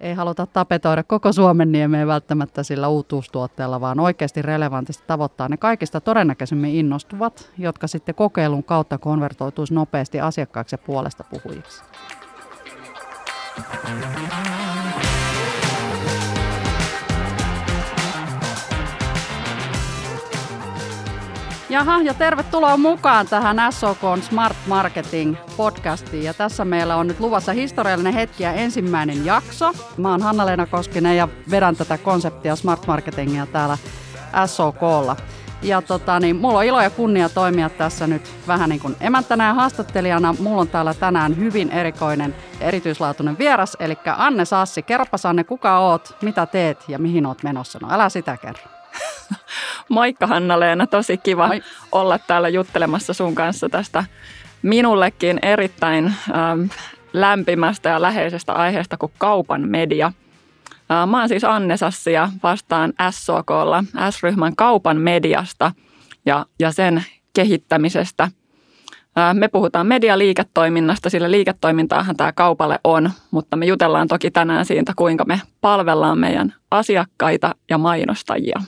ei 0.00 0.14
haluta 0.14 0.46
tapetoida 0.46 1.02
koko 1.02 1.32
Suomen 1.32 1.72
niemeen 1.72 2.08
välttämättä 2.08 2.62
sillä 2.62 2.88
uutuustuotteella, 2.88 3.80
vaan 3.80 4.00
oikeasti 4.00 4.42
relevantisti 4.42 5.04
tavoittaa 5.06 5.48
ne 5.48 5.56
kaikista 5.56 6.00
todennäköisemmin 6.00 6.74
innostuvat, 6.74 7.50
jotka 7.58 7.86
sitten 7.86 8.14
kokeilun 8.14 8.64
kautta 8.64 8.98
konvertoituisi 8.98 9.74
nopeasti 9.74 10.20
asiakkaiksi 10.20 10.74
ja 10.74 10.78
puolesta 10.78 11.24
puhujiksi. 11.24 11.82
Jaha, 21.76 22.00
ja 22.02 22.14
tervetuloa 22.14 22.76
mukaan 22.76 23.26
tähän 23.26 23.72
SOK 23.72 23.98
Smart 24.20 24.56
Marketing 24.66 25.36
podcastiin. 25.56 26.24
Ja 26.24 26.34
tässä 26.34 26.64
meillä 26.64 26.96
on 26.96 27.06
nyt 27.06 27.20
luvassa 27.20 27.52
historiallinen 27.52 28.12
hetki 28.14 28.42
ja 28.42 28.52
ensimmäinen 28.52 29.24
jakso. 29.24 29.72
Mä 29.96 30.10
oon 30.10 30.22
Hanna-Leena 30.22 30.66
Koskinen 30.66 31.16
ja 31.16 31.28
vedän 31.50 31.76
tätä 31.76 31.98
konseptia 31.98 32.56
Smart 32.56 32.86
Marketingia 32.86 33.46
täällä 33.46 33.78
SOKlla. 34.46 35.16
Ja 35.62 35.82
tota, 35.82 36.20
niin, 36.20 36.36
mulla 36.36 36.58
on 36.58 36.64
ilo 36.64 36.80
ja 36.82 36.90
kunnia 36.90 37.28
toimia 37.28 37.68
tässä 37.68 38.06
nyt 38.06 38.22
vähän 38.48 38.68
niin 38.68 38.80
kuin 38.80 38.96
emäntänä 39.00 39.46
ja 39.46 39.54
haastattelijana. 39.54 40.34
Mulla 40.38 40.60
on 40.60 40.68
täällä 40.68 40.94
tänään 40.94 41.36
hyvin 41.36 41.70
erikoinen 41.70 42.34
erityislaatuinen 42.60 43.38
vieras, 43.38 43.76
eli 43.80 43.98
Anne 44.16 44.44
Sassi. 44.44 44.82
Kerropas 44.82 45.26
Anne, 45.26 45.44
kuka 45.44 45.78
oot, 45.78 46.16
mitä 46.22 46.46
teet 46.46 46.84
ja 46.88 46.98
mihin 46.98 47.26
oot 47.26 47.42
menossa? 47.42 47.78
No 47.82 47.88
älä 47.90 48.08
sitä 48.08 48.36
kerro. 48.36 48.75
Moikka 49.88 50.26
Hanna-Leena, 50.26 50.86
tosi 50.86 51.16
kiva 51.16 51.46
Moi. 51.46 51.62
olla 51.92 52.18
täällä 52.18 52.48
juttelemassa 52.48 53.12
sun 53.12 53.34
kanssa 53.34 53.68
tästä 53.68 54.04
minullekin 54.62 55.38
erittäin 55.42 56.04
ähm, 56.06 56.60
lämpimästä 57.12 57.88
ja 57.88 58.02
läheisestä 58.02 58.52
aiheesta 58.52 58.96
kuin 58.96 59.12
kaupan 59.18 59.68
media. 59.68 60.12
Äh, 60.90 61.06
mä 61.08 61.20
oon 61.20 61.28
siis 61.28 61.44
Anne 61.44 61.76
Sassi 61.76 62.12
ja 62.12 62.28
vastaan 62.42 62.92
SOKlla, 63.10 63.84
S-ryhmän 64.10 64.56
kaupan 64.56 65.00
mediasta 65.00 65.72
ja, 66.26 66.46
ja 66.58 66.72
sen 66.72 67.04
kehittämisestä. 67.34 68.22
Äh, 69.18 69.34
me 69.34 69.48
puhutaan 69.48 69.86
medialiiketoiminnasta, 69.86 71.10
sillä 71.10 71.30
liiketoimintaahan 71.30 72.16
tämä 72.16 72.32
kaupalle 72.32 72.78
on, 72.84 73.10
mutta 73.30 73.56
me 73.56 73.66
jutellaan 73.66 74.08
toki 74.08 74.30
tänään 74.30 74.64
siitä, 74.64 74.92
kuinka 74.96 75.24
me 75.24 75.40
palvellaan 75.60 76.18
meidän 76.18 76.54
asiakkaita 76.70 77.54
ja 77.70 77.78
mainostajia. 77.78 78.60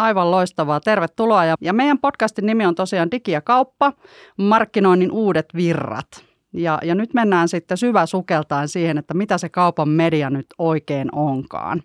Aivan 0.00 0.30
loistavaa. 0.30 0.80
Tervetuloa. 0.80 1.44
Ja, 1.44 1.54
ja 1.60 1.72
meidän 1.72 1.98
podcastin 1.98 2.46
nimi 2.46 2.66
on 2.66 2.74
tosiaan 2.74 3.10
Digi 3.10 3.30
ja 3.30 3.40
kauppa, 3.40 3.92
markkinoinnin 4.36 5.12
uudet 5.12 5.46
virrat. 5.54 6.24
Ja, 6.52 6.78
ja 6.82 6.94
nyt 6.94 7.14
mennään 7.14 7.48
sitten 7.48 7.76
syvä 7.76 8.06
sukeltaan 8.06 8.68
siihen, 8.68 8.98
että 8.98 9.14
mitä 9.14 9.38
se 9.38 9.48
kaupan 9.48 9.88
media 9.88 10.30
nyt 10.30 10.46
oikein 10.58 11.14
onkaan. 11.14 11.82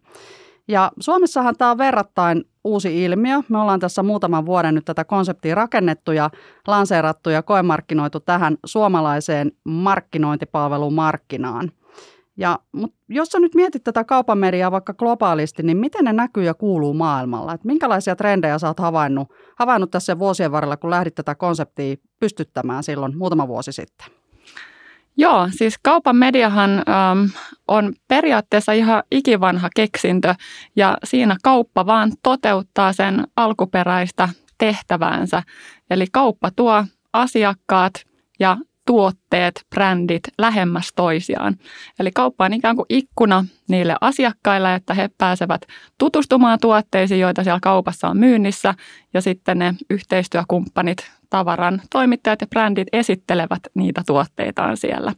Ja 0.67 0.91
Suomessahan 0.99 1.55
tämä 1.57 1.71
on 1.71 1.77
verrattain 1.77 2.43
uusi 2.63 3.03
ilmiö. 3.03 3.41
Me 3.49 3.57
ollaan 3.57 3.79
tässä 3.79 4.03
muutaman 4.03 4.45
vuoden 4.45 4.75
nyt 4.75 4.85
tätä 4.85 5.03
konseptia 5.03 5.55
rakennettu 5.55 6.11
ja 6.11 6.29
lanseerattu 6.67 7.29
ja 7.29 7.43
koemarkkinoitu 7.43 8.19
tähän 8.19 8.57
suomalaiseen 8.65 9.51
markkinointipalvelumarkkinaan– 9.63 11.71
ja, 12.37 12.59
mutta 12.71 12.97
jos 13.09 13.27
sä 13.27 13.39
nyt 13.39 13.55
mietit 13.55 13.83
tätä 13.83 14.03
kaupan 14.03 14.37
mediaa 14.37 14.71
vaikka 14.71 14.93
globaalisti, 14.93 15.63
niin 15.63 15.77
miten 15.77 16.05
ne 16.05 16.13
näkyy 16.13 16.43
ja 16.43 16.53
kuuluu 16.53 16.93
maailmalla? 16.93 17.53
Et 17.53 17.63
minkälaisia 17.63 18.15
trendejä 18.15 18.59
sä 18.59 18.67
oot 18.67 18.79
havainnut, 18.79 19.27
havainnut 19.59 19.91
tässä 19.91 20.19
vuosien 20.19 20.51
varrella, 20.51 20.77
kun 20.77 20.89
lähdit 20.89 21.15
tätä 21.15 21.35
konseptia 21.35 21.95
pystyttämään 22.19 22.83
silloin 22.83 23.17
muutama 23.17 23.47
vuosi 23.47 23.71
sitten? 23.71 24.07
Joo, 25.17 25.47
siis 25.51 25.75
kaupan 25.83 26.15
mediahan 26.15 26.71
ähm, 26.71 27.25
on 27.67 27.93
periaatteessa 28.07 28.71
ihan 28.71 29.03
ikivanha 29.11 29.69
keksintö 29.75 30.35
ja 30.75 30.97
siinä 31.03 31.37
kauppa 31.43 31.85
vaan 31.85 32.11
toteuttaa 32.23 32.93
sen 32.93 33.23
alkuperäistä 33.35 34.29
tehtäväänsä. 34.57 35.43
Eli 35.89 36.05
kauppa 36.11 36.49
tuo 36.55 36.85
asiakkaat 37.13 37.93
ja 38.39 38.57
tuotteet, 38.85 39.65
brändit 39.69 40.23
lähemmäs 40.37 40.91
toisiaan. 40.95 41.55
Eli 41.99 42.11
kauppa 42.11 42.45
on 42.45 42.53
ikään 42.53 42.75
kuin 42.75 42.85
ikkuna 42.89 43.45
niille 43.67 43.95
asiakkaille, 44.01 44.75
että 44.75 44.93
he 44.93 45.09
pääsevät 45.17 45.61
tutustumaan 45.97 46.59
tuotteisiin, 46.61 47.19
joita 47.19 47.43
siellä 47.43 47.59
kaupassa 47.61 48.07
on 48.07 48.17
myynnissä, 48.17 48.73
ja 49.13 49.21
sitten 49.21 49.59
ne 49.59 49.73
yhteistyökumppanit, 49.89 51.11
tavaran 51.29 51.81
toimittajat 51.91 52.41
ja 52.41 52.47
brändit 52.47 52.87
esittelevät 52.93 53.59
niitä 53.73 54.03
tuotteitaan 54.07 54.77
siellä. 54.77 55.13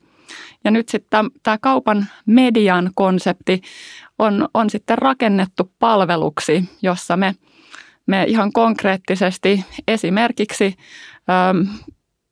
Ja 0.63 0.71
nyt 0.71 0.89
sitten 0.89 1.29
tämä 1.43 1.57
kaupan 1.61 2.05
median 2.25 2.91
konsepti 2.95 3.61
on, 4.19 4.49
on 4.53 4.69
sitten 4.69 4.97
rakennettu 4.97 5.71
palveluksi, 5.79 6.69
jossa 6.81 7.17
me, 7.17 7.35
me 8.05 8.23
ihan 8.27 8.53
konkreettisesti 8.53 9.65
esimerkiksi 9.87 10.75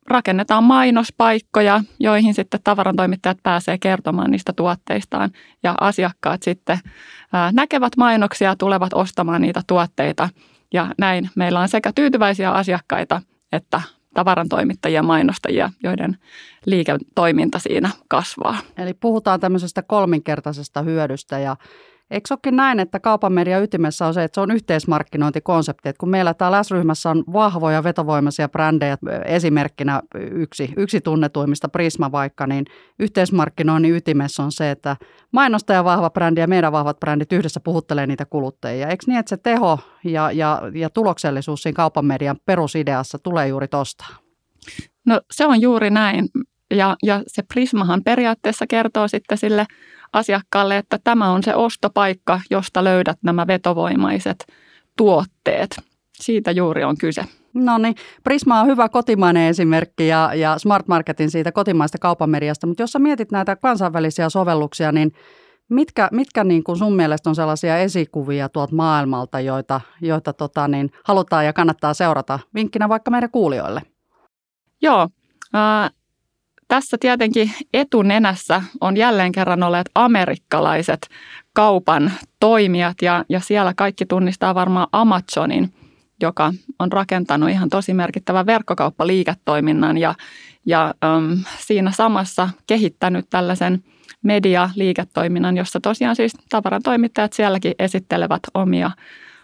rakennetaan 0.08 0.64
mainospaikkoja, 0.64 1.84
joihin 2.00 2.34
sitten 2.34 2.60
tavarantoimittajat 2.64 3.38
pääsee 3.44 3.78
kertomaan 3.78 4.32
niistä 4.32 4.54
tuotteistaan 4.54 5.32
ja 5.64 5.76
asiakkaat 5.82 6.44
sitten 6.44 6.80
näkevät 7.52 7.98
mainoksia, 7.98 8.56
tulevat 8.56 8.94
ostamaan 8.94 9.42
niitä 9.42 9.62
tuotteita 9.68 10.30
ja 10.74 10.88
näin 10.98 11.30
meillä 11.36 11.60
on 11.60 11.70
sekä 11.70 11.92
tyytyväisiä 11.96 12.52
asiakkaita 12.52 13.22
että 13.52 13.82
tavarantoimittajia 14.14 15.00
ja 15.00 15.04
mainostajia, 15.04 15.70
joiden 15.84 16.18
liiketoiminta 16.66 17.60
siinä 17.60 17.90
kasvaa. 18.08 18.58
Eli 18.78 18.94
puhutaan 18.94 19.40
tämmöisestä 19.40 19.82
kolminkertaisesta 19.82 20.82
hyödystä 20.82 21.40
ja 21.40 21.56
Eikö 22.12 22.28
olekin 22.32 22.56
näin, 22.56 22.80
että 22.80 23.00
kaupan 23.00 23.34
media 23.34 23.60
ytimessä 23.60 24.06
on 24.06 24.14
se, 24.14 24.24
että 24.24 24.36
se 24.36 24.42
on 24.42 24.52
yhteismarkkinointikonsepti, 24.52 25.90
että 25.90 26.00
kun 26.00 26.10
meillä 26.10 26.34
täällä 26.34 26.64
S-ryhmässä 26.64 27.10
on 27.10 27.24
vahvoja 27.34 27.84
vetovoimaisia 27.84 28.50
brändejä, 28.50 28.98
esimerkkinä 29.26 30.02
yksi, 30.16 30.74
yksi 30.78 31.02
tunnetuimmista 31.02 31.70
Prisma 31.70 32.12
vaikka, 32.12 32.48
niin 32.48 32.66
yhteismarkkinoinnin 33.00 33.96
ytimessä 33.96 34.44
on 34.44 34.52
se, 34.52 34.72
että 34.72 34.96
mainostaja 35.32 35.84
vahva 35.84 36.10
brändi 36.10 36.42
ja 36.42 36.48
meidän 36.48 36.72
vahvat 36.72 37.00
brändit 37.00 37.32
yhdessä 37.32 37.60
puhuttelee 37.60 38.08
niitä 38.08 38.26
kuluttajia. 38.26 38.88
Eikö 38.88 39.04
niin, 39.08 39.20
että 39.20 39.30
se 39.30 39.38
teho 39.38 39.80
ja, 40.04 40.32
ja, 40.32 40.62
ja 40.74 40.90
tuloksellisuus 40.90 41.62
siinä 41.62 41.76
kaupan 41.76 42.06
median 42.06 42.38
perusideassa 42.46 43.18
tulee 43.24 43.48
juuri 43.48 43.68
tuosta? 43.68 44.06
No 45.06 45.22
se 45.32 45.46
on 45.46 45.62
juuri 45.62 45.90
näin. 45.90 46.28
Ja, 46.72 46.96
ja 47.04 47.24
se 47.28 47.44
Prismahan 47.54 48.02
periaatteessa 48.04 48.68
kertoo 48.68 49.08
sitten 49.08 49.38
sille 49.38 49.66
asiakkaalle, 50.14 50.78
että 50.78 51.00
tämä 51.04 51.32
on 51.32 51.44
se 51.44 51.56
ostopaikka, 51.56 52.42
josta 52.50 52.84
löydät 52.84 53.18
nämä 53.24 53.48
vetovoimaiset 53.48 54.46
tuotteet. 54.98 55.82
Siitä 56.14 56.52
juuri 56.52 56.84
on 56.84 56.98
kyse. 56.98 57.26
No 57.54 57.78
niin, 57.78 57.96
Prisma 58.24 58.62
on 58.62 58.68
hyvä 58.68 58.90
kotimainen 58.90 59.50
esimerkki 59.50 60.08
ja, 60.08 60.32
ja 60.34 60.58
Smart 60.58 60.88
Marketin 60.88 61.32
siitä 61.32 61.52
kotimaista 61.52 61.98
kaupamediasta, 61.98 62.68
mutta 62.68 62.84
jos 62.84 62.92
sä 62.92 63.00
mietit 63.00 63.32
näitä 63.32 63.56
kansainvälisiä 63.56 64.30
sovelluksia, 64.30 64.92
niin 64.92 65.12
mitkä, 65.70 66.10
mitkä 66.12 66.44
niin 66.44 66.64
kuin 66.64 66.78
sun 66.78 66.96
mielestä 66.96 67.30
on 67.30 67.36
sellaisia 67.36 67.78
esikuvia 67.78 68.50
tuolta 68.50 68.76
maailmalta, 68.76 69.40
joita, 69.40 69.82
joita 70.02 70.34
tota 70.34 70.68
niin, 70.68 70.92
halutaan 71.04 71.46
ja 71.46 71.54
kannattaa 71.54 71.94
seurata 71.94 72.40
vinkkinä 72.54 72.90
vaikka 72.90 73.12
meidän 73.12 73.32
kuulijoille? 73.32 73.82
Joo, 74.82 75.08
äh, 75.56 75.92
tässä 76.68 76.98
tietenkin 77.00 77.52
etunenässä 77.74 78.62
on 78.82 78.98
jälleen 78.98 79.32
kerran 79.32 79.64
olleet 79.64 79.90
amerikkalaiset 79.96 81.10
kaupan 81.54 82.12
toimijat 82.40 83.02
ja, 83.02 83.26
ja 83.30 83.40
siellä 83.40 83.74
kaikki 83.78 84.06
tunnistaa 84.06 84.56
varmaan 84.56 84.88
Amazonin, 84.92 85.74
joka 86.22 86.54
on 86.80 86.92
rakentanut 86.92 87.50
ihan 87.50 87.70
tosi 87.70 87.94
merkittävän 87.94 88.46
verkkokauppaliiketoiminnan 88.46 89.98
ja, 89.98 90.16
ja 90.66 90.94
äm, 91.04 91.38
siinä 91.60 91.92
samassa 91.92 92.50
kehittänyt 92.68 93.26
tällaisen 93.30 93.84
medialiiketoiminnan, 94.22 95.58
jossa 95.58 95.80
tosiaan 95.80 96.16
siis 96.16 96.34
tavarantoimittajat 96.50 97.34
sielläkin 97.34 97.74
esittelevät 97.80 98.42
omia, 98.54 98.92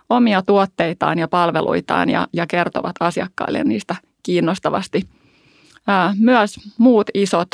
omia 0.09 0.41
tuotteitaan 0.41 1.19
ja 1.19 1.27
palveluitaan 1.27 2.09
ja, 2.09 2.27
ja 2.33 2.47
kertovat 2.47 2.95
asiakkaille 2.99 3.63
niistä 3.63 3.95
kiinnostavasti– 4.23 5.01
myös 6.19 6.55
muut 6.77 7.09
isot, 7.13 7.47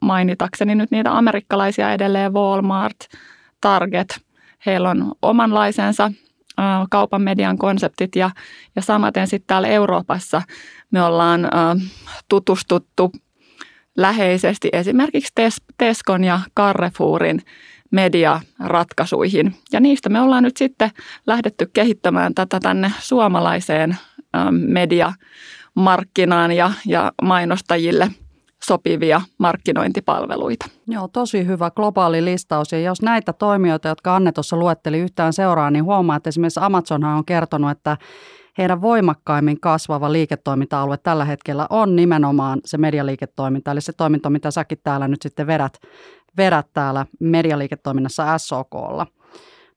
mainitakseni 0.00 0.74
nyt 0.74 0.90
niitä 0.90 1.18
amerikkalaisia 1.18 1.92
edelleen, 1.92 2.32
Walmart, 2.32 2.96
Target, 3.60 4.20
heillä 4.66 4.90
on 4.90 5.12
omanlaisensa 5.22 6.12
kaupan 6.90 7.22
median 7.22 7.58
konseptit 7.58 8.16
ja, 8.16 8.30
ja 8.76 8.82
samaten 8.82 9.26
sitten 9.26 9.46
täällä 9.46 9.68
Euroopassa 9.68 10.42
me 10.90 11.02
ollaan 11.02 11.40
tutustuttu 12.28 13.12
läheisesti 13.96 14.68
esimerkiksi 14.72 15.32
Tescon 15.78 16.24
ja 16.24 16.40
Carrefourin 16.56 17.42
mediaratkaisuihin. 17.90 19.54
Ja 19.72 19.80
niistä 19.80 20.08
me 20.08 20.20
ollaan 20.20 20.42
nyt 20.42 20.56
sitten 20.56 20.90
lähdetty 21.26 21.70
kehittämään 21.72 22.34
tätä 22.34 22.60
tänne 22.60 22.92
suomalaiseen 22.98 23.96
media 24.50 25.12
markkinaan 25.78 26.52
ja, 26.52 26.70
ja 26.86 27.12
mainostajille 27.22 28.10
sopivia 28.64 29.20
markkinointipalveluita. 29.38 30.66
Joo, 30.86 31.08
tosi 31.08 31.46
hyvä 31.46 31.70
globaali 31.70 32.24
listaus. 32.24 32.72
Ja 32.72 32.80
jos 32.80 33.02
näitä 33.02 33.32
toimijoita, 33.32 33.88
jotka 33.88 34.16
Anne 34.16 34.32
tuossa 34.32 34.56
luetteli 34.56 34.98
yhtään 34.98 35.32
seuraa, 35.32 35.70
niin 35.70 35.84
huomaa, 35.84 36.16
että 36.16 36.28
esimerkiksi 36.28 36.60
Amazonhan 36.62 37.16
on 37.16 37.24
kertonut, 37.24 37.70
että 37.70 37.96
heidän 38.58 38.80
voimakkaimmin 38.80 39.60
kasvava 39.60 40.12
liiketoiminta-alue 40.12 40.96
tällä 40.96 41.24
hetkellä 41.24 41.66
on 41.70 41.96
nimenomaan 41.96 42.60
se 42.64 42.78
medialiiketoiminta, 42.78 43.70
eli 43.70 43.80
se 43.80 43.92
toiminta, 43.92 44.30
mitä 44.30 44.50
säkin 44.50 44.78
täällä 44.82 45.08
nyt 45.08 45.22
sitten 45.22 45.46
vedät, 45.46 45.78
vedät 46.36 46.66
täällä 46.72 47.06
medialiiketoiminnassa 47.20 48.38
SOKlla. 48.38 49.06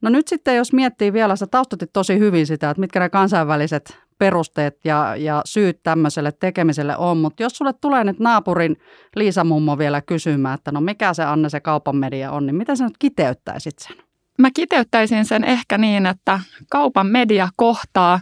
No 0.02 0.10
nyt 0.10 0.28
sitten, 0.28 0.56
jos 0.56 0.74
miettii 0.74 1.14
vielä, 1.14 1.36
sä 1.36 1.48
taustatit 1.48 1.90
tosi 1.94 2.20
hyvin 2.20 2.48
sitä, 2.48 2.70
että 2.70 2.82
mitkä 2.82 3.00
ne 3.00 3.10
kansainväliset 3.10 4.01
perusteet 4.22 4.80
ja, 4.84 5.16
ja 5.16 5.42
syyt 5.46 5.84
tämmöiselle 5.84 6.32
tekemiselle 6.32 6.98
on, 6.98 7.18
mutta 7.18 7.44
jos 7.44 7.54
sulle 7.54 7.74
tulee 7.74 8.04
nyt 8.04 8.20
naapurin 8.20 8.78
Liisa 9.16 9.44
Mummo 9.44 9.78
vielä 9.78 10.02
kysymään, 10.02 10.56
että 10.56 10.72
no 10.72 10.82
mikä 10.82 11.14
se 11.14 11.24
Anne 11.24 11.50
se 11.50 11.60
kaupan 11.60 11.96
media 11.96 12.32
on, 12.32 12.46
niin 12.46 12.56
miten 12.56 12.78
sä 12.78 12.84
nyt 12.84 12.98
kiteyttäisit 13.00 13.80
sen? 13.80 13.96
Mä 14.38 14.50
kiteyttäisin 14.56 15.26
sen 15.26 15.44
ehkä 15.44 15.78
niin, 15.78 16.06
että 16.06 16.40
kaupan 16.70 17.08
media 17.08 17.50
kohtaa 17.56 18.20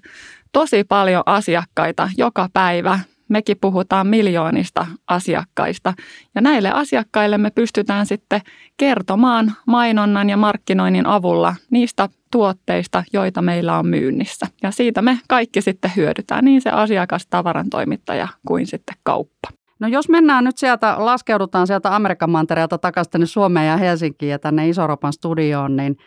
tosi 0.52 0.84
paljon 0.84 1.24
asiakkaita 1.26 2.10
joka 2.18 2.50
päivä. 2.54 3.00
Mekin 3.30 3.58
puhutaan 3.62 4.08
miljoonista 4.08 4.88
asiakkaista 5.08 5.94
ja 6.36 6.42
näille 6.42 6.72
asiakkaille 6.72 7.38
me 7.38 7.50
pystytään 7.50 8.06
sitten 8.06 8.42
kertomaan 8.78 9.54
mainonnan 9.68 10.30
ja 10.30 10.38
markkinoinnin 10.38 11.06
avulla 11.06 11.56
niistä 11.72 12.10
tuotteista, 12.32 13.04
joita 13.14 13.42
meillä 13.42 13.80
on 13.80 13.88
myynnissä. 13.88 14.48
Ja 14.64 14.72
siitä 14.72 15.02
me 15.02 15.20
kaikki 15.28 15.62
sitten 15.62 15.92
hyödytään, 15.96 16.46
niin 16.46 16.62
se 16.62 16.70
asiakas, 16.70 17.28
tavarantoimittaja 17.28 18.28
kuin 18.48 18.68
sitten 18.68 18.96
kauppa. 19.04 19.50
No 19.80 19.88
jos 19.88 20.10
mennään 20.10 20.44
nyt 20.44 20.58
sieltä, 20.58 20.96
laskeudutaan 20.98 21.68
sieltä 21.68 21.96
Amerikan 21.96 22.30
mantereelta 22.30 22.78
takaisin 22.78 23.12
tänne 23.12 23.26
Suomeen 23.26 23.68
ja 23.68 23.78
Helsinkiin 23.78 24.30
ja 24.30 24.40
tänne 24.40 24.70
Iso-Euroopan 24.70 25.14
studioon, 25.14 25.76
niin 25.76 25.98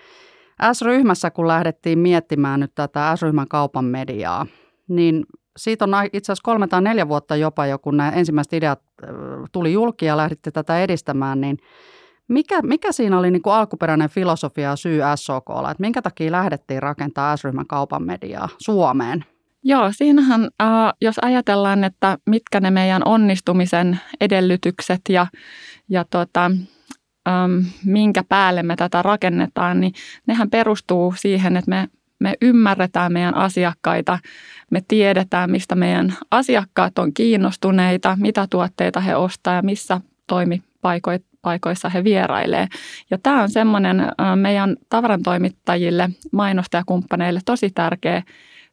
S-ryhmässä 0.72 1.30
kun 1.30 1.48
lähdettiin 1.48 1.98
miettimään 1.98 2.60
nyt 2.60 2.72
tätä 2.74 3.16
S-ryhmän 3.16 3.48
kaupan 3.48 3.84
mediaa, 3.84 4.46
niin 4.88 5.24
siitä 5.56 5.84
on 5.84 5.90
itse 6.12 6.32
asiassa 6.32 6.44
kolme 6.44 6.66
tai 6.66 6.82
neljä 6.82 7.08
vuotta 7.08 7.37
jopa 7.37 7.66
jo, 7.66 7.78
kun 7.78 7.96
nämä 7.96 8.10
ensimmäiset 8.10 8.52
ideat 8.52 8.81
tuli 9.52 9.72
julki 9.72 10.06
ja 10.06 10.16
lähditte 10.16 10.50
tätä 10.50 10.81
edistämään, 10.81 11.40
niin 11.40 11.58
mikä, 12.28 12.62
mikä 12.62 12.93
siinä 12.93 13.19
oli 13.19 13.31
niin 13.31 13.43
kuin 13.43 13.54
alkuperäinen 13.54 14.10
filosofia 14.10 14.69
ja 14.69 14.76
syy 14.76 15.00
SOKlla, 15.14 15.70
että 15.70 15.81
minkä 15.81 16.02
takia 16.02 16.32
lähdettiin 16.32 16.82
rakentamaan 16.82 17.38
S-ryhmän 17.38 17.66
kaupan 17.66 18.02
mediaa 18.02 18.49
Suomeen? 18.58 19.25
Joo, 19.64 19.88
siinähän 19.93 20.49
äh, 20.62 20.69
jos 21.00 21.19
ajatellaan, 21.22 21.84
että 21.84 22.19
mitkä 22.26 22.60
ne 22.60 22.70
meidän 22.70 23.02
onnistumisen 23.05 24.00
edellytykset 24.20 25.00
ja, 25.08 25.26
ja 25.88 26.05
tota, 26.10 26.50
ähm, 27.28 27.52
minkä 27.84 28.25
päälle 28.28 28.62
me 28.62 28.76
tätä 28.76 29.02
rakennetaan, 29.02 29.81
niin 29.81 29.93
nehän 30.26 30.50
perustuu 30.50 31.14
siihen, 31.16 31.56
että 31.56 31.69
me, 31.69 31.88
me 32.22 32.34
ymmärretään 32.42 33.12
meidän 33.12 33.34
asiakkaita, 33.34 34.19
me 34.70 34.82
tiedetään, 34.88 35.50
mistä 35.50 35.74
meidän 35.74 36.14
asiakkaat 36.30 36.98
on 36.98 37.14
kiinnostuneita, 37.14 38.16
mitä 38.20 38.46
tuotteita 38.50 39.00
he 39.00 39.16
ostaa 39.16 39.54
ja 39.54 39.62
missä 39.62 40.00
toimipaikoissa 40.26 41.88
he 41.88 42.04
vierailee. 42.04 42.66
Ja 43.10 43.19
tämä 43.22 43.42
on 43.42 43.50
semmoinen 43.50 44.00
äh, 44.00 44.10
meidän 44.36 44.76
tavarantoimittajille, 44.88 46.10
mainostajakumppaneille 46.32 47.40
tosi 47.44 47.70
tärkeä 47.70 48.22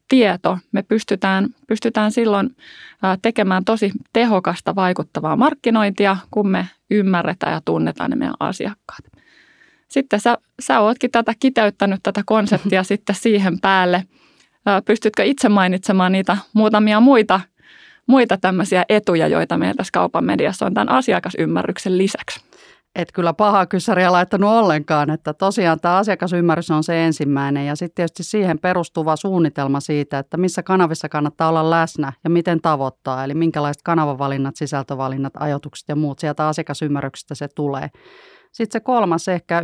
tieto, 0.09 0.57
me 0.71 0.83
pystytään, 0.83 1.47
pystytään 1.67 2.11
silloin 2.11 2.55
tekemään 3.21 3.65
tosi 3.65 3.91
tehokasta 4.13 4.75
vaikuttavaa 4.75 5.35
markkinointia, 5.35 6.17
kun 6.31 6.49
me 6.49 6.67
ymmärretään 6.89 7.53
ja 7.53 7.61
tunnetaan 7.65 8.09
ne 8.09 8.15
meidän 8.15 8.35
asiakkaat. 8.39 9.18
Sitten 9.89 10.19
sä, 10.19 10.37
sä 10.59 10.79
ootkin 10.79 11.11
tätä 11.11 11.33
kiteyttänyt 11.39 11.99
tätä 12.03 12.21
konseptia 12.25 12.83
sitten 12.93 13.15
siihen 13.15 13.59
päälle. 13.59 14.03
Pystytkö 14.85 15.23
itse 15.23 15.49
mainitsemaan 15.49 16.11
niitä 16.11 16.37
muutamia 16.53 16.99
muita, 16.99 17.41
muita 18.07 18.37
tämmöisiä 18.37 18.85
etuja, 18.89 19.27
joita 19.27 19.57
meillä 19.57 19.77
tässä 19.77 19.91
kaupan 19.93 20.25
mediassa 20.25 20.65
on 20.65 20.73
tämän 20.73 20.89
asiakasymmärryksen 20.89 21.97
lisäksi? 21.97 22.49
et 22.95 23.11
kyllä 23.11 23.33
pahaa 23.33 23.65
kysäriä 23.65 24.11
laittanut 24.11 24.49
ollenkaan, 24.49 25.09
että 25.09 25.33
tosiaan 25.33 25.79
tämä 25.79 25.97
asiakasymmärrys 25.97 26.71
on 26.71 26.83
se 26.83 27.05
ensimmäinen 27.05 27.65
ja 27.65 27.75
sitten 27.75 27.95
tietysti 27.95 28.23
siihen 28.23 28.59
perustuva 28.59 29.15
suunnitelma 29.15 29.79
siitä, 29.79 30.19
että 30.19 30.37
missä 30.37 30.63
kanavissa 30.63 31.09
kannattaa 31.09 31.49
olla 31.49 31.69
läsnä 31.69 32.13
ja 32.23 32.29
miten 32.29 32.61
tavoittaa, 32.61 33.23
eli 33.23 33.33
minkälaiset 33.33 33.83
kanavavalinnat, 33.83 34.55
sisältövalinnat, 34.55 35.33
ajoitukset 35.39 35.89
ja 35.89 35.95
muut 35.95 36.19
sieltä 36.19 36.47
asiakasymmärryksestä 36.47 37.35
se 37.35 37.47
tulee. 37.47 37.89
Sitten 38.51 38.79
se 38.79 38.83
kolmas 38.83 39.27
ehkä 39.27 39.61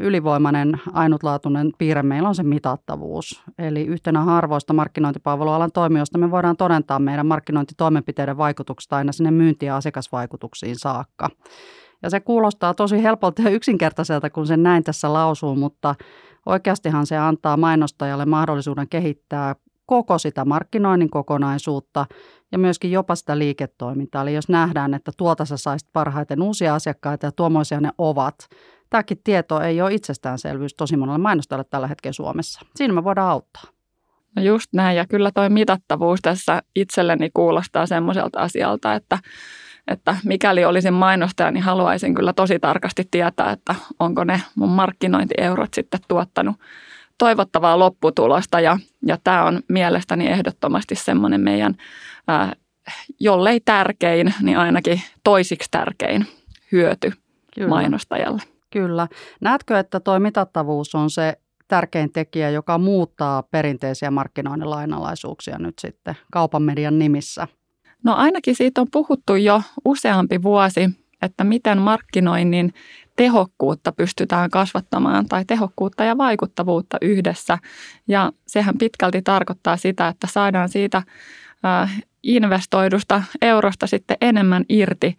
ylivoimainen 0.00 0.80
ainutlaatuinen 0.92 1.72
piirre 1.78 2.02
meillä 2.02 2.28
on 2.28 2.34
se 2.34 2.42
mitattavuus. 2.42 3.42
Eli 3.58 3.86
yhtenä 3.86 4.20
harvoista 4.20 4.72
markkinointipalvelualan 4.72 5.72
toimijoista 5.72 6.18
me 6.18 6.30
voidaan 6.30 6.56
todentaa 6.56 6.98
meidän 6.98 7.26
markkinointitoimenpiteiden 7.26 8.36
vaikutuksesta 8.36 8.96
aina 8.96 9.12
sinne 9.12 9.30
myynti- 9.30 9.66
ja 9.66 9.76
asiakasvaikutuksiin 9.76 10.76
saakka. 10.78 11.28
Ja 12.02 12.10
se 12.10 12.20
kuulostaa 12.20 12.74
tosi 12.74 13.02
helpolta 13.02 13.42
ja 13.42 13.50
yksinkertaiselta, 13.50 14.30
kun 14.30 14.46
sen 14.46 14.62
näin 14.62 14.84
tässä 14.84 15.12
lausuu, 15.12 15.56
mutta 15.56 15.94
oikeastihan 16.46 17.06
se 17.06 17.16
antaa 17.16 17.56
mainostajalle 17.56 18.26
mahdollisuuden 18.26 18.88
kehittää 18.88 19.54
koko 19.88 20.18
sitä 20.18 20.44
markkinoinnin 20.44 21.10
kokonaisuutta 21.10 22.06
ja 22.52 22.58
myöskin 22.58 22.92
jopa 22.92 23.14
sitä 23.14 23.38
liiketoimintaa. 23.38 24.22
Eli 24.22 24.34
jos 24.34 24.48
nähdään, 24.48 24.94
että 24.94 25.12
tuolta 25.16 25.44
sä 25.44 25.56
saisit 25.56 25.88
parhaiten 25.92 26.42
uusia 26.42 26.74
asiakkaita 26.74 27.26
ja 27.26 27.32
tuommoisia 27.32 27.80
ne 27.80 27.90
ovat, 27.98 28.34
tämäkin 28.90 29.20
tieto 29.24 29.60
ei 29.60 29.82
ole 29.82 29.94
itsestäänselvyys 29.94 30.74
tosi 30.74 30.96
monelle 30.96 31.18
mainostajalle 31.18 31.64
tällä 31.70 31.86
hetkellä 31.86 32.12
Suomessa. 32.12 32.60
Siinä 32.76 32.94
me 32.94 33.04
voidaan 33.04 33.30
auttaa. 33.30 33.62
No 34.36 34.42
just 34.42 34.72
näin, 34.72 34.96
ja 34.96 35.06
kyllä 35.06 35.30
toi 35.34 35.50
mitattavuus 35.50 36.20
tässä 36.20 36.62
itselleni 36.76 37.30
kuulostaa 37.34 37.86
semmoiselta 37.86 38.40
asialta, 38.40 38.94
että 38.94 39.18
että 39.88 40.16
mikäli 40.24 40.64
olisin 40.64 40.94
mainostaja, 40.94 41.50
niin 41.50 41.62
haluaisin 41.62 42.14
kyllä 42.14 42.32
tosi 42.32 42.58
tarkasti 42.58 43.08
tietää, 43.10 43.52
että 43.52 43.74
onko 43.98 44.24
ne 44.24 44.42
mun 44.54 44.68
markkinointieurot 44.68 45.74
sitten 45.74 46.00
tuottanut 46.08 46.56
toivottavaa 47.18 47.78
lopputulosta. 47.78 48.60
Ja, 48.60 48.78
ja 49.06 49.18
tämä 49.24 49.44
on 49.44 49.60
mielestäni 49.68 50.26
ehdottomasti 50.26 50.94
semmoinen 50.94 51.40
meidän, 51.40 51.74
ää, 52.28 52.52
jollei 53.20 53.60
tärkein, 53.60 54.34
niin 54.42 54.58
ainakin 54.58 55.02
toisiksi 55.24 55.68
tärkein 55.70 56.26
hyöty 56.72 57.12
kyllä. 57.54 57.68
mainostajalle. 57.68 58.42
Kyllä. 58.70 59.08
Näetkö, 59.40 59.78
että 59.78 60.00
tuo 60.00 60.18
mitattavuus 60.18 60.94
on 60.94 61.10
se 61.10 61.38
tärkein 61.68 62.12
tekijä, 62.12 62.50
joka 62.50 62.78
muuttaa 62.78 63.42
perinteisiä 63.42 64.10
markkinoinnin 64.10 64.70
lainalaisuuksia 64.70 65.58
nyt 65.58 65.78
sitten 65.78 66.14
kaupan 66.32 66.62
median 66.62 66.98
nimissä? 66.98 67.48
No 68.04 68.14
ainakin 68.14 68.56
siitä 68.56 68.80
on 68.80 68.86
puhuttu 68.92 69.34
jo 69.34 69.62
useampi 69.84 70.42
vuosi, 70.42 70.90
että 71.22 71.44
miten 71.44 71.78
markkinoinnin 71.78 72.72
tehokkuutta 73.18 73.92
pystytään 73.92 74.50
kasvattamaan 74.50 75.26
tai 75.28 75.44
tehokkuutta 75.44 76.04
ja 76.04 76.18
vaikuttavuutta 76.18 76.96
yhdessä. 77.02 77.58
Ja 78.08 78.32
sehän 78.46 78.78
pitkälti 78.78 79.22
tarkoittaa 79.22 79.76
sitä, 79.76 80.08
että 80.08 80.26
saadaan 80.26 80.68
siitä 80.68 81.02
investoidusta 82.22 83.22
eurosta 83.42 83.86
sitten 83.86 84.16
enemmän 84.20 84.64
irti. 84.68 85.16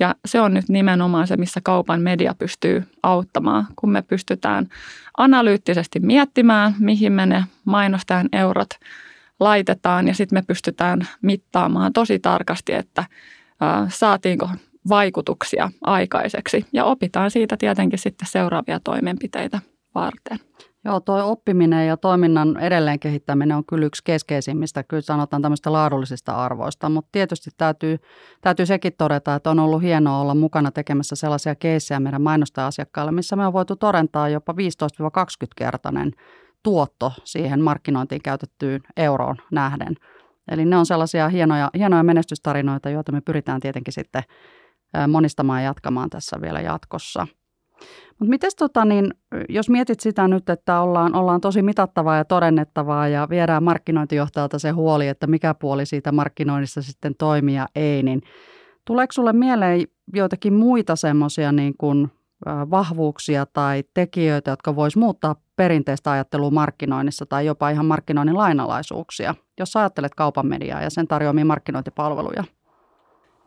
Ja 0.00 0.14
se 0.24 0.40
on 0.40 0.54
nyt 0.54 0.68
nimenomaan 0.68 1.26
se, 1.26 1.36
missä 1.36 1.60
kaupan 1.64 2.00
media 2.00 2.34
pystyy 2.38 2.84
auttamaan, 3.02 3.66
kun 3.76 3.90
me 3.90 4.02
pystytään 4.02 4.68
analyyttisesti 5.16 6.00
miettimään, 6.00 6.74
mihin 6.78 7.12
me 7.12 7.26
ne 7.26 7.44
mainostajan 7.64 8.28
eurot 8.32 8.70
laitetaan 9.40 10.08
ja 10.08 10.14
sitten 10.14 10.36
me 10.36 10.42
pystytään 10.46 11.08
mittaamaan 11.22 11.92
tosi 11.92 12.18
tarkasti, 12.18 12.72
että 12.72 13.04
saatiinko 13.88 14.50
vaikutuksia 14.88 15.70
aikaiseksi 15.84 16.66
ja 16.72 16.84
opitaan 16.84 17.30
siitä 17.30 17.56
tietenkin 17.56 17.98
sitten 17.98 18.28
seuraavia 18.28 18.80
toimenpiteitä 18.80 19.60
varten. 19.94 20.38
Joo, 20.84 21.00
tuo 21.00 21.30
oppiminen 21.30 21.88
ja 21.88 21.96
toiminnan 21.96 22.60
edelleen 22.60 22.98
kehittäminen 22.98 23.56
on 23.56 23.64
kyllä 23.64 23.86
yksi 23.86 24.02
keskeisimmistä, 24.04 24.82
kyllä 24.82 25.00
sanotaan 25.00 25.42
tämmöistä 25.42 25.72
laadullisista 25.72 26.32
arvoista, 26.32 26.88
mutta 26.88 27.08
tietysti 27.12 27.50
täytyy, 27.56 27.98
täytyy 28.40 28.66
sekin 28.66 28.92
todeta, 28.98 29.34
että 29.34 29.50
on 29.50 29.58
ollut 29.58 29.82
hienoa 29.82 30.20
olla 30.20 30.34
mukana 30.34 30.70
tekemässä 30.70 31.16
sellaisia 31.16 31.54
keissejä 31.54 32.00
meidän 32.00 32.22
mainostaja-asiakkaille, 32.22 33.12
missä 33.12 33.36
me 33.36 33.46
on 33.46 33.52
voitu 33.52 33.76
todentaa 33.76 34.28
jopa 34.28 34.52
15-20-kertainen 34.52 36.12
tuotto 36.62 37.12
siihen 37.24 37.60
markkinointiin 37.60 38.22
käytettyyn 38.22 38.80
euroon 38.96 39.36
nähden. 39.50 39.94
Eli 40.50 40.64
ne 40.64 40.76
on 40.76 40.86
sellaisia 40.86 41.28
hienoja, 41.28 41.70
hienoja 41.78 42.02
menestystarinoita, 42.02 42.90
joita 42.90 43.12
me 43.12 43.20
pyritään 43.20 43.60
tietenkin 43.60 43.92
sitten 43.92 44.22
monistamaan 45.08 45.62
ja 45.62 45.68
jatkamaan 45.68 46.10
tässä 46.10 46.40
vielä 46.40 46.60
jatkossa. 46.60 47.26
Mutta 48.18 48.30
miten 48.30 48.50
tota, 48.58 48.84
niin, 48.84 49.14
jos 49.48 49.70
mietit 49.70 50.00
sitä 50.00 50.28
nyt, 50.28 50.50
että 50.50 50.80
ollaan, 50.80 51.14
ollaan 51.14 51.40
tosi 51.40 51.62
mitattavaa 51.62 52.16
ja 52.16 52.24
todennettavaa 52.24 53.08
ja 53.08 53.26
viedään 53.30 53.62
markkinointijohtajalta 53.62 54.58
se 54.58 54.70
huoli, 54.70 55.08
että 55.08 55.26
mikä 55.26 55.54
puoli 55.54 55.86
siitä 55.86 56.12
markkinoinnissa 56.12 56.82
sitten 56.82 57.14
toimii 57.18 57.54
ja 57.54 57.66
ei, 57.74 58.02
niin 58.02 58.22
Tuleeko 58.84 59.12
sulle 59.12 59.32
mieleen 59.32 59.86
joitakin 60.14 60.54
muita 60.54 60.96
semmoisia 60.96 61.52
niin 61.52 61.74
kuin 61.78 62.10
vahvuuksia 62.46 63.46
tai 63.46 63.84
tekijöitä, 63.94 64.50
jotka 64.50 64.76
vois 64.76 64.96
muuttaa 64.96 65.36
perinteistä 65.56 66.10
ajattelua 66.10 66.50
markkinoinnissa 66.50 67.26
tai 67.26 67.46
jopa 67.46 67.70
ihan 67.70 67.86
markkinoinnin 67.86 68.36
lainalaisuuksia, 68.36 69.34
jos 69.58 69.76
ajattelet 69.76 70.14
kaupan 70.14 70.46
mediaa 70.46 70.82
ja 70.82 70.90
sen 70.90 71.08
tarjoamia 71.08 71.44
markkinointipalveluja? 71.44 72.44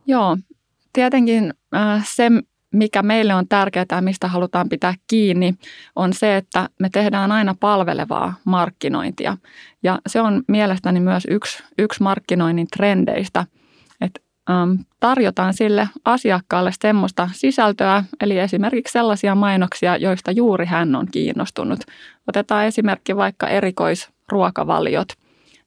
Joo, 0.06 0.38
tietenkin 0.96 1.54
se, 2.04 2.30
mikä 2.72 3.04
meille 3.04 3.34
on 3.34 3.48
tärkeää 3.48 3.86
ja 3.92 4.02
mistä 4.02 4.28
halutaan 4.28 4.70
pitää 4.70 4.94
kiinni, 5.08 5.56
on 5.96 6.14
se, 6.14 6.38
että 6.38 6.70
me 6.80 6.90
tehdään 6.90 7.32
aina 7.32 7.56
palvelevaa 7.60 8.34
markkinointia. 8.46 9.38
Ja 9.84 10.00
se 10.08 10.22
on 10.22 10.44
mielestäni 10.48 11.00
myös 11.00 11.28
yksi, 11.30 11.64
yksi 11.78 12.04
markkinoinnin 12.04 12.68
trendeistä, 12.78 13.46
että 14.02 14.22
tarjotaan 15.00 15.54
sille 15.54 15.90
asiakkaalle 16.06 16.72
semmoista 16.82 17.30
sisältöä, 17.34 18.04
eli 18.22 18.40
esimerkiksi 18.40 18.92
sellaisia 18.92 19.36
mainoksia, 19.36 19.98
joista 19.98 20.32
juuri 20.32 20.66
hän 20.66 20.96
on 20.96 21.08
kiinnostunut. 21.12 21.80
Otetaan 22.28 22.66
esimerkki 22.66 23.16
vaikka 23.16 23.48
erikoisruokavaliot, 23.48 25.08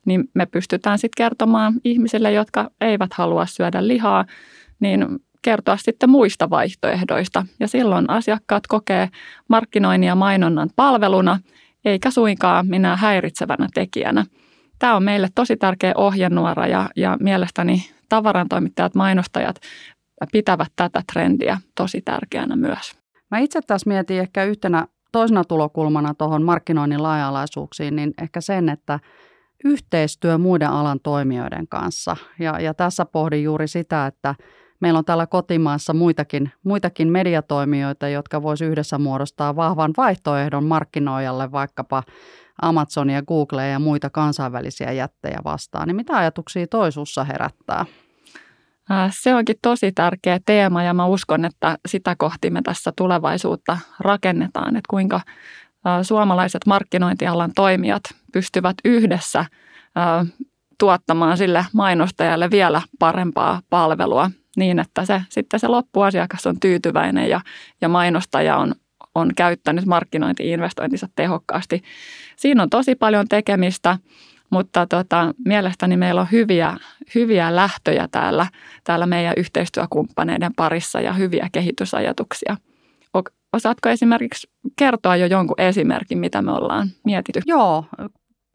niin 0.05 0.31
me 0.35 0.47
pystytään 0.47 0.99
sitten 0.99 1.25
kertomaan 1.25 1.75
ihmisille, 1.85 2.33
jotka 2.33 2.71
eivät 2.81 3.13
halua 3.13 3.47
syödä 3.47 3.87
lihaa, 3.87 4.25
niin 4.81 5.07
kertoa 5.43 5.77
sitten 5.77 6.11
muista 6.11 6.51
vaihtoehdoista. 6.51 7.47
Ja 7.61 7.69
silloin 7.69 8.11
asiakkaat 8.11 8.67
kokee 8.67 9.09
markkinoinnin 9.49 10.07
ja 10.07 10.15
mainonnan 10.15 10.71
palveluna, 10.77 11.41
eikä 11.85 12.11
suinkaan 12.11 12.67
minä 12.67 12.97
häiritsevänä 12.97 13.69
tekijänä. 13.75 14.25
Tämä 14.79 14.97
on 14.97 15.03
meille 15.03 15.29
tosi 15.35 15.57
tärkeä 15.57 15.93
ohjenuora 15.97 16.67
ja, 16.67 16.91
ja 16.97 17.17
mielestäni 17.21 17.91
tavarantoimittajat, 18.09 18.95
mainostajat 18.95 19.57
pitävät 20.33 20.73
tätä 20.77 21.03
trendiä 21.13 21.59
tosi 21.75 22.01
tärkeänä 22.01 22.57
myös. 22.57 22.99
Mä 23.31 23.39
itse 23.39 23.61
tässä 23.67 23.91
mietin 23.91 24.21
ehkä 24.21 24.45
yhtenä 24.45 24.87
toisena 25.13 25.45
tulokulmana 25.45 26.15
tuohon 26.15 26.43
markkinoinnin 26.43 27.03
laaja-alaisuuksiin, 27.03 27.97
niin 27.97 28.15
ehkä 28.23 28.41
sen, 28.41 28.69
että 28.69 29.01
yhteistyö 29.65 30.39
muiden 30.39 30.69
alan 30.69 31.01
toimijoiden 31.03 31.69
kanssa. 31.69 32.17
Ja, 32.39 32.61
ja 32.61 32.75
tässä 32.75 33.05
pohdin 33.05 33.43
juuri 33.43 33.69
sitä, 33.69 34.07
että 34.07 34.35
meillä 34.81 34.99
on 34.99 35.05
täällä 35.05 35.27
kotimaassa 35.27 35.95
muitakin, 35.95 36.53
muitakin 36.65 37.09
mediatoimijoita, 37.09 38.09
jotka 38.09 38.43
voisi 38.43 38.65
yhdessä 38.65 38.99
muodostaa 38.99 39.57
vahvan 39.57 39.91
vaihtoehdon 39.97 40.65
markkinoijalle 40.65 41.53
vaikkapa 41.53 42.03
Amazonia, 42.63 43.23
Googlea 43.23 43.67
ja 43.67 43.79
muita 43.79 44.11
kansainvälisiä 44.11 44.93
jättejä 44.93 45.39
vastaan. 45.45 45.89
Niin 45.89 45.97
mitä 45.97 46.17
ajatuksia 46.17 46.67
toisuussa 46.67 47.25
herättää? 47.25 47.87
Se 49.11 49.35
onkin 49.35 49.57
tosi 49.63 49.93
tärkeä 49.93 50.41
teema 50.47 50.83
ja 50.83 50.95
mä 50.95 51.07
uskon, 51.07 51.45
että 51.45 51.79
sitä 51.89 52.17
kohti 52.19 52.51
me 52.51 52.63
tässä 52.63 52.93
tulevaisuutta 52.97 53.79
rakennetaan, 54.01 54.77
että 54.77 54.89
kuinka 54.91 55.21
suomalaiset 56.03 56.67
markkinointialan 56.67 57.53
toimijat 57.55 58.03
pystyvät 58.33 58.77
yhdessä 58.85 59.45
tuottamaan 60.79 61.37
sille 61.37 61.67
mainostajalle 61.73 62.51
vielä 62.51 62.83
parempaa 62.99 63.61
palvelua 63.71 64.31
niin, 64.59 64.79
että 64.79 65.05
se, 65.05 65.23
sitten 65.29 65.61
se 65.61 65.69
loppuasiakas 65.69 66.47
on 66.47 66.61
tyytyväinen 66.61 67.31
ja, 67.31 67.41
ja 67.81 67.89
mainostaja 67.89 68.57
on, 68.57 68.75
on 69.15 69.31
käyttänyt 69.37 69.87
markkinointi-investointinsa 69.87 71.09
tehokkaasti. 71.17 71.83
Siinä 72.37 72.63
on 72.63 72.71
tosi 72.71 72.95
paljon 72.95 73.29
tekemistä, 73.29 73.99
mutta 74.51 74.87
tota, 74.87 75.35
mielestäni 75.45 75.97
meillä 75.97 76.21
on 76.21 76.27
hyviä, 76.33 76.77
hyviä 77.15 77.57
lähtöjä 77.57 78.09
täällä, 78.11 78.47
täällä 78.85 79.07
meidän 79.07 79.35
yhteistyökumppaneiden 79.37 80.55
parissa 80.57 81.01
ja 81.01 81.13
hyviä 81.13 81.49
kehitysajatuksia. 81.53 82.57
Osaatko 83.53 83.89
esimerkiksi 83.89 84.51
kertoa 84.77 85.17
jo 85.17 85.27
jonkun 85.27 85.61
esimerkin, 85.61 86.19
mitä 86.19 86.43
me 86.43 86.53
ollaan 86.53 86.89
mietitty? 87.05 87.41
Joo, 87.47 87.85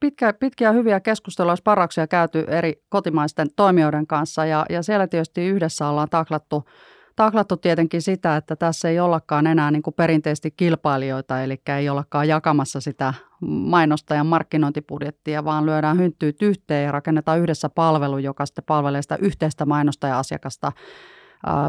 pitkä, 0.03 0.33
pitkiä 0.33 0.71
hyviä 0.71 0.99
keskusteluja, 0.99 1.55
sparrauksia 1.55 2.07
käyty 2.07 2.45
eri 2.47 2.83
kotimaisten 2.89 3.47
toimijoiden 3.55 4.07
kanssa. 4.07 4.45
Ja, 4.45 4.65
ja 4.69 4.83
siellä 4.83 5.07
tietysti 5.07 5.45
yhdessä 5.45 5.87
ollaan 5.87 6.09
taklattu, 6.09 6.63
taklattu 7.15 7.57
tietenkin 7.57 8.01
sitä, 8.01 8.35
että 8.35 8.55
tässä 8.55 8.89
ei 8.89 8.99
ollakaan 8.99 9.47
enää 9.47 9.71
niin 9.71 9.81
kuin 9.81 9.93
perinteisesti 9.93 10.51
kilpailijoita, 10.51 11.43
eli 11.43 11.61
ei 11.77 11.89
ollakaan 11.89 12.27
jakamassa 12.27 12.81
sitä 12.81 13.13
mainostajan 13.41 14.27
markkinointibudjettia, 14.27 15.45
vaan 15.45 15.65
lyödään 15.65 15.97
hynttyyt 15.97 16.41
yhteen 16.41 16.85
ja 16.85 16.91
rakennetaan 16.91 17.39
yhdessä 17.39 17.69
palvelu, 17.69 18.17
joka 18.17 18.45
sitten 18.45 18.63
palvelee 18.67 19.01
sitä 19.01 19.17
yhteistä 19.21 19.65
mainostaja-asiakasta 19.65 20.71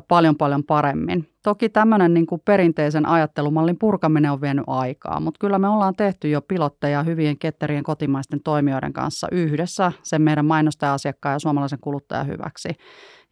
paljon 0.09 0.37
paljon 0.37 0.65
paremmin. 0.65 1.29
Toki 1.43 1.69
tämmöinen 1.69 2.15
niin 2.15 2.27
kuin 2.27 2.43
perinteisen 2.45 3.07
ajattelumallin 3.07 3.79
purkaminen 3.79 4.31
on 4.31 4.41
vienyt 4.41 4.65
aikaa, 4.67 5.21
mutta 5.21 5.39
kyllä 5.39 5.59
me 5.59 5.69
ollaan 5.69 5.95
tehty 5.97 6.29
jo 6.29 6.43
pilotteja 6.43 7.03
hyvien 7.03 7.39
ketterien 7.39 7.85
kotimaisten 7.85 8.41
toimijoiden 8.43 8.93
kanssa 8.93 9.29
yhdessä 9.33 9.93
sen 10.03 10.23
meidän 10.23 10.47
mainostaja-asiakkaan 10.47 11.33
ja 11.33 11.39
suomalaisen 11.39 11.79
kuluttajan 11.81 12.27
hyväksi. 12.27 12.69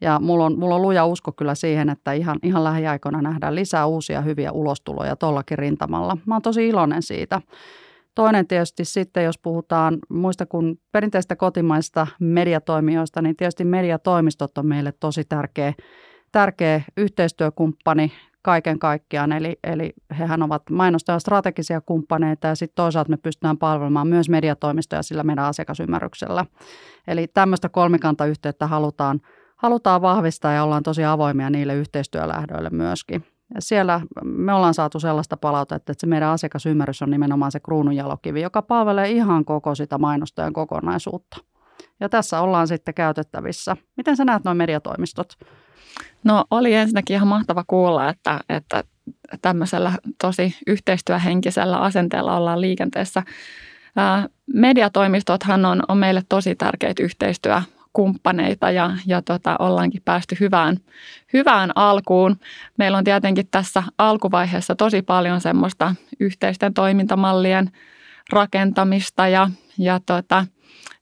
Ja 0.01 0.21
mulla 0.21 0.45
on, 0.45 0.59
mulla 0.59 0.75
on 0.75 0.83
luja 0.83 1.07
usko 1.07 1.33
kyllä 1.33 1.55
siihen, 1.55 1.89
että 1.89 2.13
ihan, 2.13 2.39
ihan 2.43 2.65
lähiaikoina 2.65 3.23
nähdään 3.23 3.55
lisää 3.55 3.87
uusia 3.87 4.21
hyviä 4.21 4.53
ulostuloja 4.53 5.17
tuollakin 5.17 5.59
rintamalla. 5.59 6.17
Mä 6.27 6.35
oon 6.35 6.43
tosi 6.43 6.69
iloinen 6.69 7.03
siitä. 7.03 7.41
Toinen 8.15 8.47
tietysti 8.47 8.85
sitten, 8.85 9.25
jos 9.25 9.39
puhutaan 9.39 9.99
muista 10.09 10.47
kuin 10.47 10.81
perinteistä 10.93 11.37
kotimaista 11.37 12.07
mediatoimijoista, 12.21 13.23
niin 13.23 13.37
tietysti 13.37 13.65
mediatoimistot 13.65 14.59
on 14.59 14.67
meille 14.67 14.93
tosi 15.01 15.25
tärkeä 15.25 15.73
tärkeä 16.33 16.83
yhteistyökumppani 16.97 18.13
kaiken 18.43 18.79
kaikkiaan. 18.79 19.33
Eli, 19.33 19.59
eli 19.65 19.93
hehän 20.19 20.43
ovat 20.43 20.63
mainostajan 20.71 21.21
strategisia 21.21 21.81
kumppaneita 21.81 22.47
ja 22.47 22.55
sitten 22.55 22.77
toisaalta 22.77 23.11
me 23.11 23.17
pystytään 23.17 23.59
palvelemaan 23.59 24.09
myös 24.09 24.29
mediatoimistoja 24.29 25.03
sillä 25.03 25.23
meidän 25.23 25.45
asiakasymmärryksellä. 25.45 26.47
Eli 27.07 27.27
tämmöistä 27.27 27.69
kolmikantayhteyttä 27.69 28.67
halutaan, 28.67 29.21
halutaan 29.57 30.03
vahvistaa 30.03 30.53
ja 30.53 30.65
ollaan 30.65 30.83
tosi 30.83 31.05
avoimia 31.05 31.51
niille 31.51 31.75
yhteistyölähdöille 31.75 32.71
myöskin. 32.71 33.25
Ja 33.55 33.61
siellä 33.61 34.01
me 34.25 34.53
ollaan 34.53 34.75
saatu 34.75 35.01
sellaista 35.01 35.37
palautetta, 35.37 35.93
että 35.93 36.01
se 36.01 36.07
meidän 36.07 36.29
asiakasymmärrys 36.29 37.03
on 37.03 37.11
nimenomaan 37.11 37.53
se 37.53 37.61
kruununjalokivi, 37.61 38.41
joka 38.41 38.63
palvelee 38.63 39.11
ihan 39.11 39.45
koko 39.45 39.75
sitä 39.75 39.99
mainostajan 39.99 40.53
kokonaisuutta. 40.53 41.37
Ja 42.01 42.09
tässä 42.09 42.41
ollaan 42.41 42.69
sitten 42.69 42.95
käytettävissä. 42.95 43.77
Miten 43.97 44.17
sä 44.17 44.25
näet 44.25 44.45
nuo 44.45 44.55
mediatoimistot? 44.55 45.33
No 46.25 46.45
oli 46.51 46.75
ensinnäkin 46.75 47.15
ihan 47.15 47.29
mahtava 47.29 47.65
kuulla, 47.67 48.09
että, 48.09 48.41
että 48.49 48.85
tämmöisellä 49.43 49.93
tosi 50.21 50.57
yhteistyöhenkisellä 50.67 51.79
asenteella 51.79 52.37
ollaan 52.37 52.61
liikenteessä. 52.61 53.23
mediatoimistothan 54.55 55.65
on, 55.65 55.83
on 55.89 55.99
meille 55.99 56.23
tosi 56.29 56.55
tärkeitä 56.55 57.03
yhteistyökumppaneita 57.03 58.71
ja, 58.71 58.91
ja 59.07 59.23
tota, 59.23 59.57
ollaankin 59.59 60.03
päästy 60.05 60.37
hyvään, 60.41 60.77
hyvään 61.33 61.71
alkuun. 61.75 62.37
Meillä 62.79 62.99
on 62.99 63.05
tietenkin 63.05 63.49
tässä 63.51 63.83
alkuvaiheessa 63.99 64.75
tosi 64.75 65.03
paljon 65.03 65.41
semmoista 65.41 65.95
yhteisten 66.21 66.75
toimintamallien 66.75 67.71
rakentamista 68.33 69.29
ja, 69.29 69.51
ja 69.79 70.01
tota, 70.07 70.47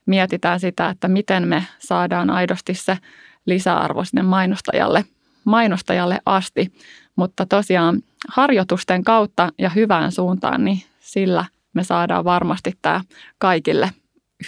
mietitään 0.06 0.60
sitä, 0.60 0.88
että 0.88 1.08
miten 1.08 1.48
me 1.48 1.66
saadaan 1.78 2.30
aidosti 2.30 2.74
se 2.74 2.98
lisäarvo 3.46 4.04
sinne 4.04 4.22
mainostajalle, 4.22 5.04
mainostajalle 5.44 6.20
asti. 6.26 6.72
Mutta 7.16 7.46
tosiaan 7.46 8.00
harjoitusten 8.28 9.04
kautta 9.04 9.48
ja 9.58 9.70
hyvään 9.70 10.12
suuntaan, 10.12 10.64
niin 10.64 10.82
sillä 11.00 11.44
me 11.74 11.84
saadaan 11.84 12.24
varmasti 12.24 12.72
tämä 12.82 13.00
kaikille 13.38 13.90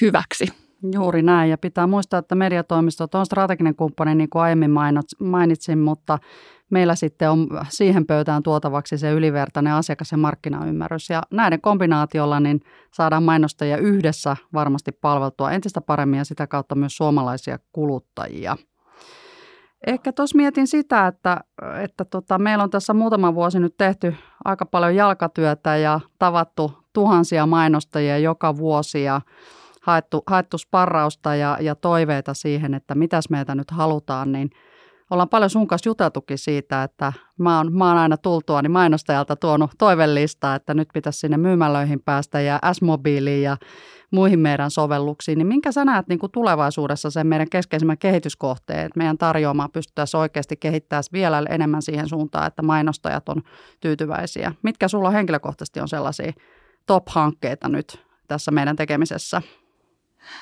hyväksi. 0.01 0.47
Juuri 0.95 1.23
näin, 1.23 1.51
ja 1.51 1.59
pitää 1.59 1.87
muistaa, 1.87 2.19
että 2.19 2.35
mediatoimistot 2.35 3.15
on 3.15 3.27
strateginen 3.27 3.75
kumppani, 3.75 4.15
niin 4.15 4.31
kuin 4.31 4.43
aiemmin 4.43 4.71
mainitsin, 5.21 5.79
mutta 5.79 6.19
meillä 6.71 6.95
sitten 6.95 7.31
on 7.31 7.49
siihen 7.69 8.07
pöytään 8.07 8.43
tuotavaksi 8.43 8.99
se 8.99 9.11
ylivertainen 9.11 9.73
asiakas- 9.73 10.13
ja 10.13 10.19
markkinaymmärrys. 10.19 11.11
Ja 11.11 11.23
näiden 11.31 11.61
kombinaatiolla 11.61 12.41
niin 12.41 12.61
saadaan 12.95 13.23
mainostajia 13.23 13.77
yhdessä 13.77 14.37
varmasti 14.55 14.93
palveltua 14.93 15.51
entistä 15.51 15.81
paremmin 15.81 16.19
ja 16.19 16.25
sitä 16.25 16.47
kautta 16.47 16.75
myös 16.75 16.97
suomalaisia 16.97 17.59
kuluttajia– 17.73 18.57
Ehkä 19.87 20.12
tuossa 20.12 20.37
mietin 20.37 20.67
sitä, 20.67 21.07
että, 21.07 21.41
että 21.83 22.05
tota, 22.05 22.39
meillä 22.39 22.65
on 22.65 22.71
tässä 22.71 22.95
muutama 22.95 23.35
vuosi 23.35 23.61
nyt 23.61 23.77
tehty 23.77 24.15
aika 24.45 24.67
paljon 24.67 24.97
jalkatyötä 24.97 25.77
ja 25.77 26.01
tavattu 26.19 26.73
tuhansia 26.93 27.47
mainostajia 27.47 28.19
joka 28.19 28.57
vuosi 28.57 29.03
ja 29.03 29.21
haettu, 29.83 30.23
haettu 30.27 30.59
sparrausta 30.59 31.35
ja, 31.35 31.59
ja 31.61 31.75
toiveita 31.75 32.35
siihen, 32.35 32.75
että 32.75 32.95
mitäs 32.95 33.31
meitä 33.31 33.55
nyt 33.55 33.71
halutaan, 33.71 34.33
niin 34.33 34.51
ollaan 35.12 35.28
paljon 35.28 35.50
sun 35.50 35.66
kanssa 35.66 35.88
juteltukin 35.88 36.38
siitä, 36.38 36.83
että 36.83 37.12
mä 37.38 37.57
oon, 37.57 37.73
mä 37.73 37.88
oon 37.88 37.99
aina 37.99 38.16
tultua 38.16 38.62
niin 38.62 38.71
mainostajalta 38.71 39.37
tuonut 39.37 39.71
toivellistaa, 39.78 40.54
että 40.54 40.75
nyt 40.75 40.88
pitäisi 40.95 41.19
sinne 41.19 41.37
myymälöihin 41.37 42.02
päästä 42.02 42.40
ja 42.40 42.59
S-mobiiliin 42.73 43.42
ja 43.42 43.57
muihin 44.11 44.38
meidän 44.38 44.71
sovelluksiin, 44.71 45.38
niin 45.38 45.47
minkä 45.47 45.73
sä 45.73 45.85
näet 45.85 46.09
niin 46.09 46.19
kuin 46.19 46.33
tulevaisuudessa 46.33 47.11
sen 47.11 47.26
meidän 47.26 47.50
keskeisimmän 47.50 47.99
kehityskohteen, 47.99 48.87
että 48.87 48.99
meidän 48.99 49.19
tarjoamaan 49.19 49.71
pystyttäisiin 49.73 50.21
oikeasti 50.21 50.57
kehittämään 50.57 51.04
vielä 51.12 51.42
enemmän 51.49 51.83
siihen 51.83 52.09
suuntaan, 52.09 52.47
että 52.47 52.62
mainostajat 52.62 53.28
on 53.28 53.42
tyytyväisiä. 53.81 54.52
Mitkä 54.62 54.88
sulla 54.88 55.11
henkilökohtaisesti 55.11 55.81
on 55.81 55.88
sellaisia 55.88 56.33
top-hankkeita 56.87 57.69
nyt 57.69 58.04
tässä 58.28 58.50
meidän 58.50 58.76
tekemisessä? 58.76 59.42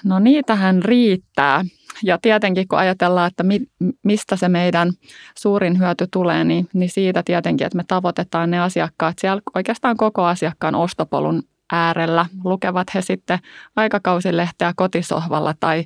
No 0.04 0.18
niitähän 0.18 0.82
riittää. 0.82 1.64
Ja 2.02 2.18
tietenkin 2.22 2.68
kun 2.68 2.78
ajatellaan, 2.78 3.28
että 3.28 3.42
mi, 3.42 3.60
mistä 4.02 4.37
se 4.37 4.49
meidän 4.49 4.92
suurin 5.38 5.78
hyöty 5.78 6.06
tulee, 6.12 6.44
niin, 6.44 6.68
niin 6.72 6.90
siitä 6.90 7.22
tietenkin, 7.22 7.66
että 7.66 7.76
me 7.76 7.84
tavoitetaan 7.88 8.50
ne 8.50 8.60
asiakkaat 8.60 9.18
siellä 9.18 9.42
oikeastaan 9.54 9.96
koko 9.96 10.25
asiakkaan 10.25 10.75
ostopolun 10.75 11.42
äärellä. 11.72 12.26
Lukevat 12.44 12.94
he 12.94 13.02
sitten 13.02 13.38
aikakausilehteä 13.76 14.72
kotisohvalla 14.76 15.54
tai 15.60 15.84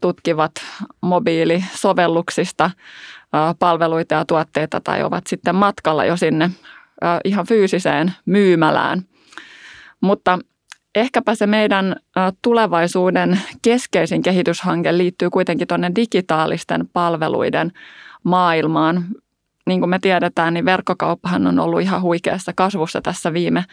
tutkivat 0.00 0.52
mobiilisovelluksista 1.00 2.70
palveluita 3.58 4.14
ja 4.14 4.24
tuotteita 4.24 4.80
tai 4.80 5.02
ovat 5.02 5.26
sitten 5.26 5.54
matkalla 5.54 6.04
jo 6.04 6.16
sinne 6.16 6.50
ihan 7.24 7.46
fyysiseen 7.46 8.12
myymälään. 8.26 9.02
Mutta 10.00 10.38
ehkäpä 10.96 11.34
se 11.34 11.46
meidän 11.46 11.96
tulevaisuuden 12.42 13.40
keskeisin 13.62 14.22
kehityshanke 14.22 14.98
liittyy 14.98 15.30
kuitenkin 15.30 15.68
tuonne 15.68 15.92
digitaalisten 15.96 16.88
palveluiden 16.92 17.72
maailmaan 18.22 19.04
niin 19.66 19.80
kuin 19.80 19.90
me 19.90 19.98
tiedetään, 19.98 20.54
niin 20.54 20.64
verkkokauppahan 20.64 21.46
on 21.46 21.58
ollut 21.58 21.80
ihan 21.80 22.02
huikeassa 22.02 22.52
kasvussa 22.56 23.00
tässä 23.00 23.32
viime 23.32 23.64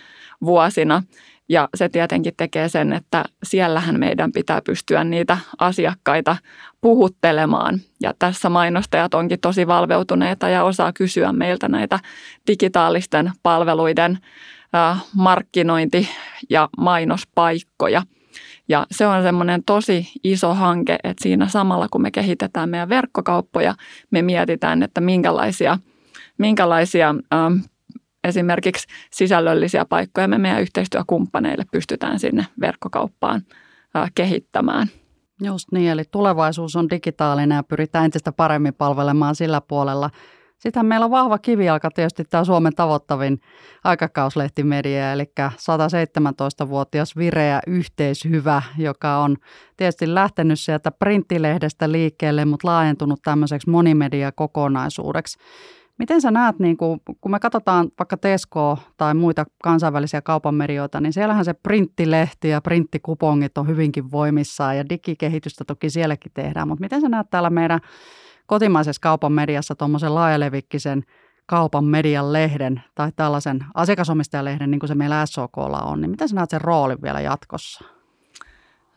vuosina. 0.46 1.04
Ja 1.50 1.70
se 1.76 1.90
tietenkin 1.90 2.34
tekee 2.38 2.70
sen, 2.70 2.94
että 2.94 3.24
siellähän 3.44 4.00
meidän 4.00 4.32
pitää 4.32 4.62
pystyä 4.62 5.04
niitä 5.04 5.38
asiakkaita 5.60 6.38
puhuttelemaan. 6.82 7.80
Ja 8.02 8.14
tässä 8.20 8.50
mainostajat 8.50 9.14
onkin 9.14 9.40
tosi 9.40 9.68
valveutuneita 9.68 10.50
ja 10.50 10.64
osaa 10.64 10.94
kysyä 10.94 11.32
meiltä 11.32 11.68
näitä 11.68 12.00
digitaalisten 12.48 13.32
palveluiden 13.44 14.18
markkinointi- 15.16 16.10
ja 16.50 16.70
mainospaikkoja– 16.78 18.02
ja 18.70 18.86
se 18.92 19.08
on 19.08 19.24
semmoinen 19.24 19.64
tosi 19.64 20.08
iso 20.24 20.54
hanke, 20.54 20.98
että 21.04 21.24
siinä 21.24 21.48
samalla 21.48 21.88
kun 21.92 22.02
me 22.02 22.12
kehitetään 22.12 22.70
meidän 22.70 22.90
verkkokauppoja, 22.90 23.76
me 24.12 24.22
mietitään, 24.22 24.84
että 24.84 25.02
minkälaisia, 25.02 25.78
minkälaisia 26.38 27.16
esimerkiksi 28.24 28.88
sisällöllisiä 29.12 29.86
paikkoja 29.86 30.28
me 30.28 30.38
meidän 30.38 30.62
yhteistyökumppaneille 30.62 31.66
pystytään 31.72 32.20
sinne 32.20 32.46
verkkokauppaan 32.62 33.42
äh, 33.96 34.12
kehittämään. 34.16 34.88
Just 35.44 35.72
niin, 35.72 35.92
eli 35.92 36.04
tulevaisuus 36.12 36.76
on 36.76 36.90
digitaalinen 36.90 37.56
ja 37.56 37.64
pyritään 37.64 38.06
entistä 38.06 38.32
paremmin 38.32 38.74
palvelemaan 38.74 39.36
sillä 39.36 39.62
puolella– 39.62 40.10
sitten 40.64 40.86
meillä 40.86 41.04
on 41.04 41.12
vahva 41.12 41.38
kivijalka 41.38 41.90
tietysti 41.92 42.24
tämä 42.24 42.44
Suomen 42.44 42.76
tavoittavin 42.76 43.40
aikakauslehtimedia, 43.84 45.12
eli 45.12 45.24
117-vuotias 45.40 47.16
vireä 47.18 47.60
yhteishyvä, 47.68 48.62
joka 48.78 49.18
on 49.18 49.38
tietysti 49.78 50.14
lähtenyt 50.14 50.60
sieltä 50.60 50.92
printtilehdestä 50.92 51.92
liikkeelle, 51.92 52.46
mutta 52.46 52.68
laajentunut 52.68 53.20
tämmöiseksi 53.24 53.70
monimediakokonaisuudeksi. 53.70 55.38
Miten 56.00 56.22
sä 56.22 56.32
näet, 56.32 56.60
niin 56.60 56.78
kun, 56.78 57.00
kun 57.22 57.32
me 57.32 57.40
katsotaan 57.40 57.90
vaikka 58.00 58.18
Tesco 58.18 58.78
tai 58.98 59.14
muita 59.14 59.46
kansainvälisiä 59.64 60.22
kaupan 60.22 60.56
medioita, 60.56 61.02
niin 61.02 61.14
siellähän 61.14 61.46
se 61.46 61.54
printtilehti 61.54 62.50
ja 62.50 62.62
printtikupongit 62.62 63.58
on 63.58 63.68
hyvinkin 63.68 64.12
voimissaan 64.12 64.78
ja 64.78 64.90
digikehitystä 64.90 65.64
toki 65.66 65.90
sielläkin 65.90 66.32
tehdään, 66.34 66.68
mutta 66.68 66.82
miten 66.82 67.02
sä 67.02 67.10
näet 67.10 67.28
täällä 67.30 67.50
meidän 67.50 67.80
kotimaisessa 68.46 69.02
kaupan 69.02 69.32
mediassa 69.32 69.76
tuommoisen 69.76 70.16
laajalevikkisen 70.16 71.04
kaupan 71.46 71.86
median 71.86 72.34
lehden 72.34 72.84
tai 72.96 73.12
tällaisen 73.16 73.66
asiakasomistajalehden, 73.74 74.72
niin 74.72 74.80
kuin 74.80 74.88
se 74.88 74.96
meillä 74.96 75.26
SOKlla 75.26 75.80
on, 75.80 76.02
niin 76.02 76.12
miten 76.12 76.30
sä 76.30 76.36
näet 76.36 76.50
sen 76.50 76.62
roolin 76.62 77.02
vielä 77.02 77.22
jatkossa? 77.22 77.86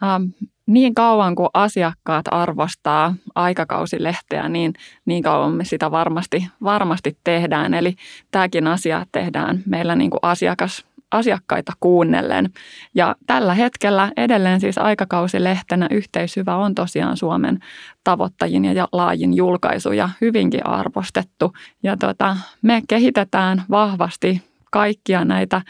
Ähm, 0.03 0.23
niin 0.67 0.95
kauan 0.95 1.35
kuin 1.35 1.49
asiakkaat 1.55 2.27
arvostaa 2.31 3.15
aikakausilehteä, 3.35 4.49
niin, 4.49 4.75
niin 5.05 5.23
kauan 5.23 5.53
me 5.53 5.65
sitä 5.65 5.91
varmasti, 5.91 6.49
varmasti 6.63 7.19
tehdään. 7.25 7.75
Eli 7.75 7.97
tämäkin 8.31 8.67
asia 8.67 9.07
tehdään 9.13 9.63
meillä 9.67 9.97
niin 9.97 10.11
kuin 10.11 10.21
asiakas 10.23 10.85
asiakkaita 11.11 11.73
kuunnellen. 11.81 12.51
Ja 12.95 13.17
tällä 13.27 13.55
hetkellä 13.55 14.13
edelleen 14.17 14.61
siis 14.61 14.79
aikakausilehtenä 14.79 15.89
yhteishyvä 15.91 16.57
on 16.57 16.75
tosiaan 16.75 17.17
Suomen 17.17 17.59
tavoittajin 18.05 18.65
ja 18.65 18.89
laajin 18.93 19.35
julkaisu 19.35 19.93
ja 19.93 20.09
hyvinkin 20.21 20.67
arvostettu. 20.67 21.53
Ja 21.83 21.97
tota, 21.97 22.37
me 22.63 22.83
kehitetään 22.89 23.63
vahvasti 23.71 24.43
kaikkia 24.71 25.25
näitä 25.25 25.63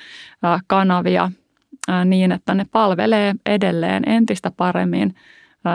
kanavia 0.66 1.30
niin, 2.04 2.32
että 2.32 2.54
ne 2.54 2.66
palvelee 2.72 3.34
edelleen 3.46 4.08
entistä 4.08 4.50
paremmin 4.50 5.14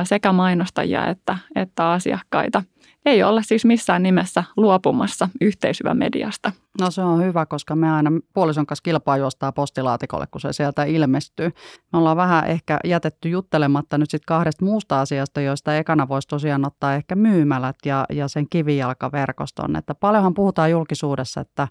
sekä 0.04 0.32
mainostajia 0.32 1.08
että, 1.08 1.38
että 1.56 1.92
asiakkaita. 1.92 2.64
Ei 3.06 3.24
olla 3.24 3.42
siis 3.42 3.66
missään 3.66 4.04
nimessä 4.04 4.44
luopumassa 4.58 5.30
yhteishyvä 5.42 5.94
mediasta. 5.94 6.52
No 6.82 6.92
se 6.92 7.02
on 7.02 7.24
hyvä, 7.24 7.46
koska 7.46 7.76
me 7.76 7.92
aina 7.92 8.12
puolison 8.34 8.66
kanssa 8.66 8.84
kilpaa 8.84 9.18
juostaa 9.18 9.52
postilaatikolle, 9.52 10.28
kun 10.28 10.42
se 10.42 10.54
sieltä 10.54 10.84
ilmestyy. 10.84 11.52
Me 11.94 12.00
ollaan 12.00 12.18
vähän 12.18 12.48
ehkä 12.48 12.80
jätetty 12.84 13.30
juttelematta 13.30 13.98
nyt 13.98 14.10
sitten 14.10 14.26
kahdesta 14.28 14.66
muusta 14.66 15.02
asiasta, 15.02 15.42
joista 15.42 15.78
ekana 15.78 16.08
voisi 16.08 16.28
tosiaan 16.28 16.66
ottaa 16.66 16.96
ehkä 16.96 17.16
myymälät 17.16 17.76
ja, 17.86 18.06
ja 18.10 18.28
sen 18.28 18.50
kivijalkaverkoston. 18.50 19.76
Että 19.76 19.96
paljonhan 19.96 20.34
puhutaan 20.34 20.72
julkisuudessa, 20.72 21.42
että 21.42 21.68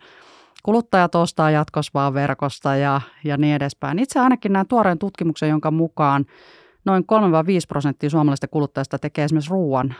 kuluttajat 0.62 1.14
ostaa 1.14 1.50
jatkossa 1.50 1.90
vaan 1.94 2.14
verkosta 2.14 2.76
ja, 2.76 3.00
ja 3.24 3.36
niin 3.36 3.54
edespäin. 3.54 3.98
Itse 3.98 4.20
ainakin 4.20 4.52
näen 4.52 4.68
tuoreen 4.68 4.98
tutkimuksen, 4.98 5.48
jonka 5.48 5.70
mukaan 5.70 6.26
noin 6.84 7.02
3-5 7.02 7.06
prosenttia 7.68 8.10
suomalaisista 8.10 8.48
kuluttajista 8.48 8.98
tekee 8.98 9.24
esimerkiksi 9.24 9.50
ruoan 9.50 9.94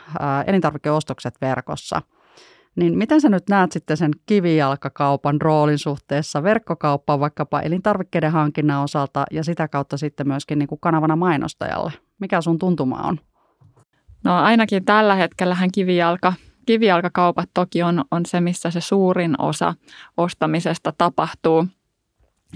elintarvikeostokset 0.47 1.35
verkossa. 1.40 2.03
Niin 2.77 2.99
miten 2.99 3.21
sä 3.21 3.29
nyt 3.29 3.49
näet 3.49 3.73
sitten 3.73 3.97
sen 3.97 4.11
kivijalkakaupan 4.27 5.40
roolin 5.40 5.79
suhteessa 5.79 6.43
verkkokauppaan 6.43 7.21
vaikkapa 7.21 7.61
elintarvikkeiden 7.61 8.33
hankinnan 8.33 8.83
osalta 8.83 9.25
ja 9.31 9.45
sitä 9.45 9.69
kautta 9.69 9.97
sitten 9.97 10.29
myöskin 10.29 10.59
niin 10.59 10.69
kuin 10.69 10.81
kanavana 10.81 11.16
mainostajalle? 11.16 11.93
Mikä 12.19 12.40
sun 12.40 12.59
tuntuma 12.59 12.97
on? 12.97 13.21
No 14.25 14.37
ainakin 14.37 14.85
tällä 14.85 15.14
hetkellähän 15.14 15.71
kivijalka, 15.73 16.33
kivijalkakaupat 16.66 17.51
toki 17.55 17.83
on, 17.83 18.05
on 18.11 18.27
se, 18.27 18.40
missä 18.40 18.71
se 18.71 18.81
suurin 18.81 19.35
osa 19.38 19.75
ostamisesta 20.16 20.93
tapahtuu– 20.99 21.66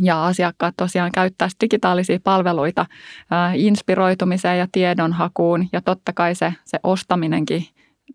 ja 0.00 0.26
asiakkaat 0.26 0.74
tosiaan 0.76 1.12
käyttää 1.12 1.48
digitaalisia 1.60 2.18
palveluita 2.24 2.86
inspiroitumiseen 3.54 4.58
ja 4.58 4.66
tiedonhakuun. 4.72 5.68
Ja 5.72 5.80
totta 5.80 6.12
kai 6.12 6.34
se, 6.34 6.54
se 6.64 6.78
ostaminenkin 6.82 7.66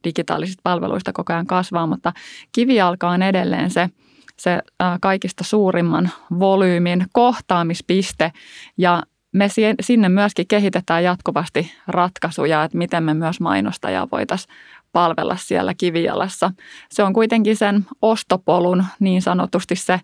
digitaalisista 0.04 0.62
palveluista 0.63 1.13
koko 1.13 1.34
ajan 1.34 1.48
kasvaa, 1.48 1.88
mutta 1.88 2.13
kivijalka 2.52 3.10
on 3.10 3.24
edelleen 3.24 3.70
se, 3.70 3.89
se 4.38 4.60
kaikista 5.02 5.44
suurimman 5.44 6.10
volyymin 6.39 7.06
kohtaamispiste. 7.12 8.32
Ja 8.78 9.04
me 9.32 9.48
sinne 9.82 10.10
myöskin 10.10 10.48
kehitetään 10.48 11.04
jatkuvasti 11.04 11.72
ratkaisuja, 11.88 12.63
että 12.63 12.78
miten 12.78 13.04
me 13.04 13.13
myös 13.13 13.39
mainostajaa 13.39 14.08
voitaisiin 14.12 14.54
palvella 14.91 15.36
siellä 15.36 15.73
kivijalassa. 15.73 16.52
Se 16.89 17.04
on 17.04 17.13
kuitenkin 17.13 17.56
sen 17.56 17.86
ostopolun 18.02 18.86
niin 18.99 19.21
sanotusti 19.21 19.75
se 19.75 20.02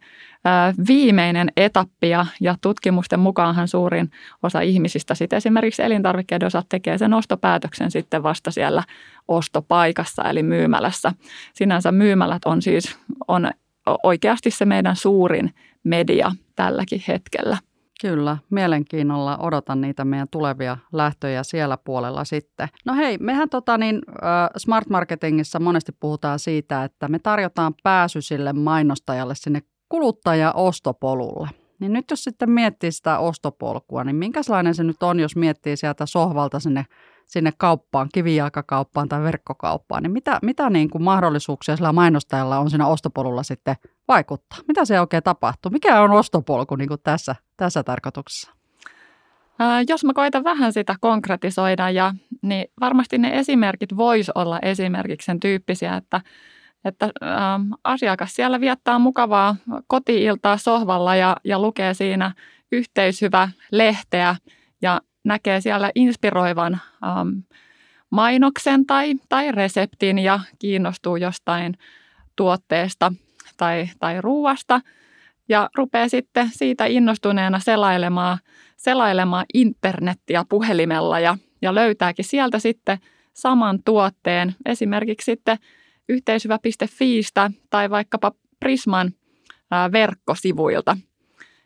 viimeinen 0.88 1.52
etappi 1.58 2.10
ja, 2.10 2.26
tutkimusten 2.62 3.20
mukaanhan 3.20 3.68
suurin 3.68 4.12
osa 4.44 4.62
ihmisistä 4.62 5.16
sitten 5.16 5.38
esimerkiksi 5.38 5.84
elintarvikkeiden 5.84 6.48
osalta 6.48 6.68
tekee 6.70 6.98
sen 6.98 7.14
ostopäätöksen 7.14 7.92
sitten 7.92 8.24
vasta 8.24 8.52
siellä 8.52 8.84
ostopaikassa 9.28 10.24
eli 10.24 10.44
myymälässä. 10.44 11.12
Sinänsä 11.54 11.92
myymälät 11.92 12.46
on 12.46 12.62
siis 12.62 12.98
on 13.28 13.52
oikeasti 14.04 14.52
se 14.52 14.66
meidän 14.66 14.96
suurin 14.96 15.54
media 15.84 16.32
tälläkin 16.56 17.04
hetkellä. 17.08 17.58
Kyllä, 18.02 18.38
mielenkiinnolla 18.50 19.38
odotan 19.38 19.82
niitä 19.82 20.06
meidän 20.06 20.28
tulevia 20.32 20.78
lähtöjä 20.94 21.44
siellä 21.44 21.78
puolella 21.78 22.24
sitten. 22.24 22.68
No 22.86 22.94
hei, 22.94 23.18
mehän 23.18 23.50
tota 23.50 23.78
niin, 23.78 24.02
Smart 24.58 24.90
Marketingissa 24.90 25.60
monesti 25.60 25.92
puhutaan 26.00 26.40
siitä, 26.40 26.84
että 26.84 27.08
me 27.08 27.20
tarjotaan 27.20 27.74
pääsy 27.84 28.22
sille 28.22 28.54
mainostajalle 28.54 29.36
sinne 29.36 29.62
kuluttaja-ostopolulle. 29.90 31.50
Niin 31.80 31.94
nyt 31.94 32.06
jos 32.12 32.24
sitten 32.24 32.52
miettii 32.52 32.92
sitä 32.92 33.20
ostopolkua, 33.20 34.04
niin 34.04 34.16
minkälainen 34.16 34.76
se 34.76 34.84
nyt 34.84 35.04
on, 35.04 35.20
jos 35.20 35.36
miettii 35.36 35.78
sieltä 35.78 36.06
sohvalta 36.06 36.60
sinne 36.60 36.86
sinne 37.26 37.52
kauppaan, 37.58 38.10
kivijalkakauppaan 38.14 39.10
tai 39.10 39.24
verkkokauppaan, 39.24 40.04
niin 40.04 40.12
mitä, 40.12 40.40
mitä 40.42 40.70
niin 40.70 40.90
kuin 40.90 41.04
mahdollisuuksia 41.04 41.76
sillä 41.76 41.94
mainostajalla 41.94 42.60
on 42.60 42.70
siinä 42.70 42.88
ostopolulla 42.88 43.44
sitten 43.44 43.76
vaikuttaa? 44.08 44.60
Mitä 44.68 44.86
se 44.86 45.00
oikein 45.00 45.24
tapahtuu? 45.24 45.72
Mikä 45.72 46.02
on 46.02 46.12
ostopolku 46.12 46.76
niin 46.76 46.88
kuin 46.88 47.00
tässä, 47.04 47.36
tässä 47.58 47.84
tarkoituksessa? 47.84 48.52
Ää, 49.60 49.84
jos 49.90 50.04
mä 50.04 50.14
koitan 50.14 50.44
vähän 50.44 50.74
sitä 50.74 50.96
konkretisoida, 51.02 51.90
ja, 51.90 52.14
niin 52.42 52.66
varmasti 52.82 53.18
ne 53.18 53.40
esimerkit 53.40 53.98
vois 53.98 54.30
olla 54.30 54.60
esimerkiksi 54.62 55.26
sen 55.26 55.40
tyyppisiä, 55.40 55.96
että, 55.96 56.22
että 56.86 57.10
ää, 57.22 57.60
asiakas 57.84 58.36
siellä 58.36 58.60
viettää 58.62 59.00
mukavaa 59.00 59.56
kotiiltaa 59.88 60.58
sohvalla 60.58 61.16
ja, 61.16 61.38
ja 61.44 61.60
lukee 61.60 61.94
siinä 61.94 62.32
yhteishyvä 62.72 63.50
lehteä 63.72 64.36
ja 64.82 65.02
näkee 65.24 65.62
siellä 65.62 65.92
inspiroivan 65.96 66.74
äm, 66.74 67.44
mainoksen 68.10 68.86
tai, 68.86 69.14
tai 69.30 69.52
reseptin 69.52 70.20
ja 70.20 70.40
kiinnostuu 70.60 71.16
jostain 71.16 71.74
tuotteesta 72.36 73.14
tai, 73.58 73.90
tai 74.00 74.22
ruuasta 74.22 74.82
ja 75.50 75.70
rupeaa 75.76 76.10
sitten 76.10 76.50
siitä 76.54 76.86
innostuneena 76.86 77.60
selailemaan, 77.60 78.38
selailemaan 78.78 79.46
internettiä 79.54 80.46
puhelimella 80.50 81.20
ja, 81.20 81.38
ja 81.62 81.76
löytääkin 81.76 82.26
sieltä 82.26 82.60
sitten 82.60 82.98
saman 83.34 83.80
tuotteen 83.86 84.56
esimerkiksi 84.66 85.26
sitten 85.26 85.58
yhteishyvä.fiistä 86.10 87.52
tai 87.70 87.90
vaikkapa 87.90 88.32
Prisman 88.60 89.12
ää, 89.72 89.92
verkkosivuilta. 89.92 90.98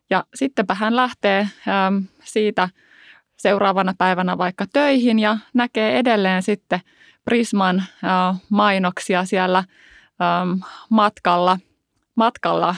Ja 0.09 0.23
sittenpä 0.35 0.73
hän 0.73 0.95
lähtee 0.95 1.39
äm, 1.67 2.03
siitä 2.23 2.69
seuraavana 3.37 3.93
päivänä 3.97 4.37
vaikka 4.37 4.65
töihin 4.73 5.19
ja 5.19 5.37
näkee 5.53 5.99
edelleen 5.99 6.43
sitten 6.43 6.79
Prisman 7.25 7.79
äh, 7.79 8.41
mainoksia 8.49 9.25
siellä 9.25 9.63
matkalla, 10.89 11.59
matkalla 12.19 12.75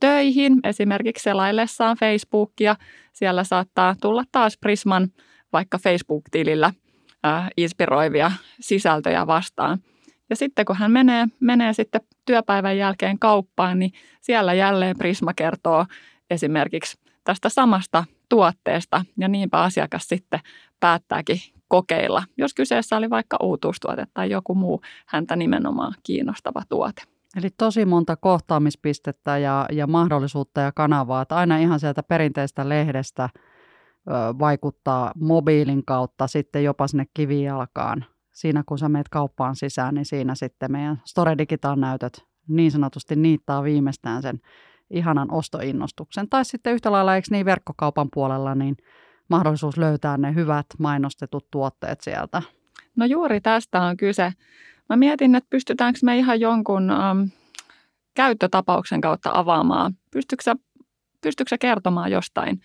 töihin, 0.00 0.60
esimerkiksi 0.64 1.22
selaillessaan 1.22 1.96
Facebookia. 1.96 2.76
Siellä 3.12 3.44
saattaa 3.44 3.94
tulla 4.00 4.24
taas 4.32 4.58
Prisman 4.58 5.08
vaikka 5.52 5.78
Facebook-tilillä 5.78 6.72
inspiroivia 7.56 8.32
sisältöjä 8.60 9.26
vastaan. 9.26 9.78
Ja 10.30 10.36
sitten 10.36 10.64
kun 10.64 10.76
hän 10.76 10.90
menee, 10.90 11.26
menee 11.40 11.72
sitten 11.72 12.00
työpäivän 12.24 12.78
jälkeen 12.78 13.18
kauppaan, 13.18 13.78
niin 13.78 13.92
siellä 14.20 14.54
jälleen 14.54 14.98
Prisma 14.98 15.34
kertoo 15.34 15.86
esimerkiksi 16.30 16.98
tästä 17.24 17.48
samasta 17.48 18.04
tuotteesta 18.28 19.04
ja 19.18 19.28
niinpä 19.28 19.62
asiakas 19.62 20.08
sitten 20.08 20.40
päättääkin 20.80 21.40
kokeilla, 21.68 22.22
jos 22.36 22.54
kyseessä 22.54 22.96
oli 22.96 23.10
vaikka 23.10 23.36
uutuustuote 23.42 24.06
tai 24.14 24.30
joku 24.30 24.54
muu 24.54 24.80
häntä 25.06 25.36
nimenomaan 25.36 25.94
kiinnostava 26.02 26.62
tuote. 26.68 27.13
Eli 27.36 27.48
tosi 27.58 27.84
monta 27.84 28.16
kohtaamispistettä 28.16 29.38
ja, 29.38 29.66
ja 29.72 29.86
mahdollisuutta 29.86 30.60
ja 30.60 30.72
kanavaa, 30.72 31.22
että 31.22 31.36
aina 31.36 31.58
ihan 31.58 31.80
sieltä 31.80 32.02
perinteistä 32.02 32.68
lehdestä 32.68 33.28
ö, 33.34 34.10
vaikuttaa 34.38 35.12
mobiilin 35.20 35.84
kautta 35.84 36.26
sitten 36.26 36.64
jopa 36.64 36.86
sinne 36.88 37.04
kivijalkaan. 37.14 38.04
Siinä 38.32 38.62
kun 38.66 38.78
sä 38.78 38.88
meet 38.88 39.08
kauppaan 39.08 39.56
sisään, 39.56 39.94
niin 39.94 40.04
siinä 40.04 40.34
sitten 40.34 40.72
meidän 40.72 41.02
Store 41.04 41.38
Digital 41.38 41.76
näytöt 41.76 42.24
niin 42.48 42.70
sanotusti 42.70 43.16
niittaa 43.16 43.62
viimeistään 43.62 44.22
sen 44.22 44.40
ihanan 44.90 45.30
ostoinnostuksen. 45.30 46.28
Tai 46.28 46.44
sitten 46.44 46.72
yhtä 46.72 46.92
lailla, 46.92 47.14
eikö 47.14 47.28
niin 47.30 47.46
verkkokaupan 47.46 48.08
puolella, 48.14 48.54
niin 48.54 48.76
mahdollisuus 49.28 49.76
löytää 49.76 50.16
ne 50.16 50.34
hyvät 50.34 50.66
mainostetut 50.78 51.50
tuotteet 51.50 52.00
sieltä. 52.00 52.42
No 52.96 53.06
juuri 53.06 53.40
tästä 53.40 53.82
on 53.82 53.96
kyse. 53.96 54.32
Mä 54.88 54.96
mietin, 54.96 55.34
että 55.34 55.50
pystytäänkö 55.50 55.98
me 56.02 56.18
ihan 56.18 56.40
jonkun 56.40 56.90
um, 56.90 57.30
käyttötapauksen 58.14 59.00
kautta 59.00 59.30
avaamaan. 59.34 59.94
Pystytkö 60.10 60.54
pystytkö 61.20 61.56
kertomaan 61.60 62.10
jostain 62.10 62.60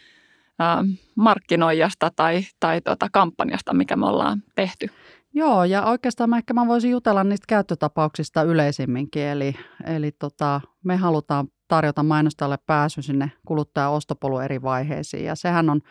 um, 0.79 0.97
markkinoijasta 1.15 2.11
tai, 2.15 2.41
tai 2.59 2.81
tota 2.81 3.07
kampanjasta, 3.11 3.73
mikä 3.73 3.95
me 3.95 4.05
ollaan 4.05 4.43
tehty? 4.55 4.87
Joo, 5.33 5.63
ja 5.63 5.85
oikeastaan 5.85 6.29
mä 6.29 6.37
ehkä 6.37 6.53
mä 6.53 6.67
voisin 6.67 6.91
jutella 6.91 7.23
niistä 7.23 7.45
käyttötapauksista 7.47 8.43
yleisimminkin. 8.43 9.23
Eli, 9.23 9.55
eli 9.85 10.11
tota, 10.11 10.61
me 10.83 10.95
halutaan 10.95 11.47
tarjota 11.67 12.03
mainostajalle 12.03 12.57
pääsy 12.65 13.01
sinne 13.01 13.31
kuluttajan 13.45 13.91
ostopolun 13.91 14.43
eri 14.43 14.61
vaiheisiin. 14.61 15.25
Ja 15.25 15.35
sehän 15.35 15.69
on, 15.69 15.81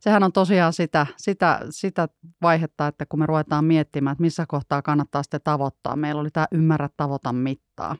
sehän 0.00 0.22
on 0.22 0.32
tosiaan 0.32 0.72
sitä, 0.72 1.06
sitä, 1.16 1.60
sitä 1.70 2.08
vaihetta, 2.42 2.86
että 2.86 3.06
kun 3.08 3.18
me 3.18 3.26
ruvetaan 3.26 3.64
miettimään, 3.64 4.12
että 4.12 4.22
missä 4.22 4.44
kohtaa 4.48 4.82
kannattaa 4.82 5.22
sitten 5.22 5.40
tavoittaa. 5.44 5.96
Meillä 5.96 6.20
oli 6.20 6.30
tämä 6.30 6.46
ymmärrä 6.52 6.88
tavoita 6.96 7.32
mittaa. 7.32 7.96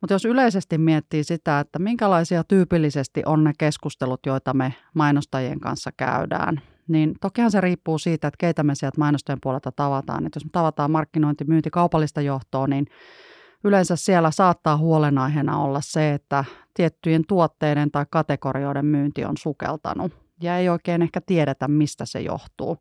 Mutta 0.00 0.14
jos 0.14 0.24
yleisesti 0.24 0.78
miettii 0.78 1.24
sitä, 1.24 1.60
että 1.60 1.78
minkälaisia 1.78 2.44
tyypillisesti 2.44 3.22
on 3.26 3.44
ne 3.44 3.52
keskustelut, 3.58 4.20
joita 4.26 4.54
me 4.54 4.74
mainostajien 4.94 5.60
kanssa 5.60 5.90
käydään, 5.96 6.60
niin 6.88 7.14
tokihan 7.20 7.50
se 7.50 7.60
riippuu 7.60 7.98
siitä, 7.98 8.28
että 8.28 8.38
keitä 8.38 8.62
me 8.62 8.74
sieltä 8.74 8.98
mainostajien 8.98 9.38
puolelta 9.42 9.72
tavataan. 9.72 10.26
Että 10.26 10.36
jos 10.36 10.44
me 10.44 10.50
tavataan 10.52 10.90
markkinointi, 10.90 11.44
myynti, 11.44 11.70
kaupallista 11.70 12.20
johtoa, 12.20 12.66
niin 12.66 12.86
yleensä 13.64 13.96
siellä 13.96 14.30
saattaa 14.30 14.76
huolenaiheena 14.76 15.58
olla 15.58 15.80
se, 15.80 16.14
että 16.14 16.44
tiettyjen 16.74 17.24
tuotteiden 17.28 17.90
tai 17.90 18.06
kategorioiden 18.10 18.86
myynti 18.86 19.24
on 19.24 19.36
sukeltanut 19.36 20.12
ja 20.42 20.58
ei 20.58 20.68
oikein 20.68 21.02
ehkä 21.02 21.20
tiedetä, 21.20 21.68
mistä 21.68 22.06
se 22.06 22.20
johtuu. 22.20 22.76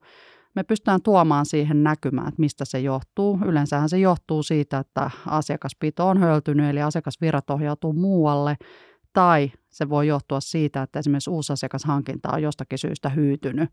Me 0.56 0.64
pystytään 0.64 1.02
tuomaan 1.02 1.46
siihen 1.46 1.84
näkymään, 1.84 2.28
että 2.28 2.40
mistä 2.40 2.66
se 2.66 2.80
johtuu. 2.80 3.40
Yleensähän 3.46 3.90
se 3.90 3.98
johtuu 3.98 4.44
siitä, 4.44 4.78
että 4.78 5.12
asiakaspito 5.26 6.08
on 6.08 6.18
höltynyt, 6.18 6.70
eli 6.70 6.82
asiakasvirrat 6.82 7.50
ohjautuu 7.50 7.94
muualle, 7.94 8.58
tai 9.14 9.52
se 9.70 9.90
voi 9.90 10.08
johtua 10.08 10.40
siitä, 10.40 10.82
että 10.82 11.00
esimerkiksi 11.00 11.30
uusi 11.30 11.54
asiakashankinta 11.54 12.30
on 12.32 12.42
jostakin 12.42 12.80
syystä 12.80 13.10
hyytynyt. 13.10 13.70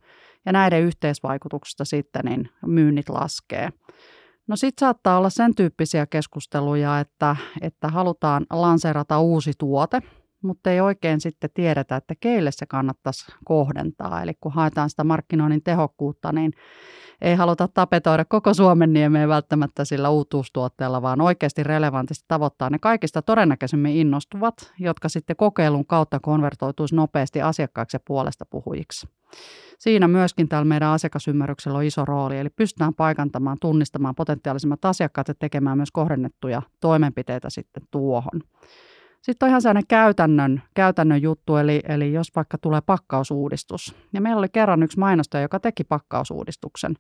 Ja 0.46 0.52
näiden 0.52 0.82
yhteisvaikutuksesta 0.82 1.84
sitten 1.84 2.24
niin 2.24 2.48
myynnit 2.66 3.08
laskee. 3.08 3.68
No 4.48 4.56
sitten 4.56 4.86
saattaa 4.86 5.18
olla 5.18 5.30
sen 5.30 5.54
tyyppisiä 5.54 6.06
keskusteluja, 6.06 7.00
että, 7.00 7.36
että 7.60 7.88
halutaan 7.88 8.46
lanseerata 8.50 9.20
uusi 9.20 9.52
tuote, 9.58 10.02
mutta 10.42 10.70
ei 10.70 10.80
oikein 10.80 11.20
sitten 11.20 11.50
tiedetä, 11.54 11.96
että 11.96 12.14
keille 12.20 12.50
se 12.52 12.66
kannattaisi 12.66 13.32
kohdentaa. 13.44 14.22
Eli 14.22 14.32
kun 14.40 14.52
haetaan 14.52 14.90
sitä 14.90 15.04
markkinoinnin 15.04 15.62
tehokkuutta, 15.62 16.32
niin 16.32 16.52
ei 17.20 17.34
haluta 17.34 17.68
tapetoida 17.68 18.24
koko 18.24 18.54
Suomen 18.54 18.92
niemeen 18.92 19.28
välttämättä 19.28 19.84
sillä 19.84 20.10
uutuustuotteella, 20.10 21.02
vaan 21.02 21.20
oikeasti 21.20 21.62
relevantisti 21.62 22.24
tavoittaa 22.28 22.70
ne 22.70 22.78
kaikista 22.78 23.22
todennäköisemmin 23.22 23.96
innostuvat, 23.96 24.72
jotka 24.78 25.08
sitten 25.08 25.36
kokeilun 25.36 25.86
kautta 25.86 26.20
konvertoituisi 26.20 26.96
nopeasti 26.96 27.42
asiakkaiksi 27.42 27.94
ja 27.94 28.00
puolesta 28.06 28.46
puhujiksi. 28.50 29.06
Siinä 29.78 30.08
myöskin 30.08 30.48
tällä 30.48 30.64
meidän 30.64 30.88
asiakasymmärryksellä 30.88 31.78
on 31.78 31.84
iso 31.84 32.04
rooli, 32.04 32.38
eli 32.38 32.50
pystytään 32.50 32.94
paikantamaan, 32.94 33.56
tunnistamaan 33.60 34.14
potentiaalisimmat 34.14 34.84
asiakkaat 34.84 35.28
ja 35.28 35.34
tekemään 35.34 35.78
myös 35.78 35.92
kohdennettuja 35.92 36.62
toimenpiteitä 36.80 37.50
sitten 37.50 37.82
tuohon. 37.90 38.40
Sitten 39.22 39.46
on 39.46 39.50
ihan 39.50 39.62
sellainen 39.62 39.86
käytännön, 39.88 40.62
käytännön 40.74 41.22
juttu, 41.22 41.56
eli, 41.56 41.80
eli 41.88 42.12
jos 42.12 42.28
vaikka 42.36 42.58
tulee 42.58 42.80
pakkausuudistus. 42.80 43.94
Ja 44.12 44.20
meillä 44.20 44.38
oli 44.38 44.48
kerran 44.48 44.82
yksi 44.82 44.98
mainostaja, 44.98 45.42
joka 45.42 45.60
teki 45.60 45.84
pakkausuudistuksen, 45.84 46.94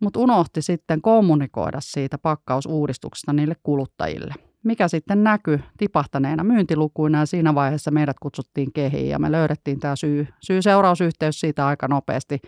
mutta 0.00 0.20
unohti 0.20 0.62
sitten 0.62 1.02
kommunikoida 1.02 1.78
siitä 1.80 2.18
pakkausuudistuksesta 2.18 3.32
niille 3.32 3.56
kuluttajille. 3.62 4.34
Mikä 4.64 4.88
sitten 4.88 5.24
näkyi 5.24 5.58
tipahtaneena 5.78 6.44
myyntilukuina 6.44 7.18
ja 7.18 7.26
siinä 7.26 7.54
vaiheessa 7.54 7.90
meidät 7.90 8.16
kutsuttiin 8.20 8.72
kehiin 8.72 9.08
ja 9.08 9.18
me 9.18 9.32
löydettiin 9.32 9.80
tämä 9.80 9.96
syy, 9.96 10.26
syy-seurausyhteys 10.40 11.40
siitä 11.40 11.66
aika 11.66 11.88
nopeasti 11.88 12.38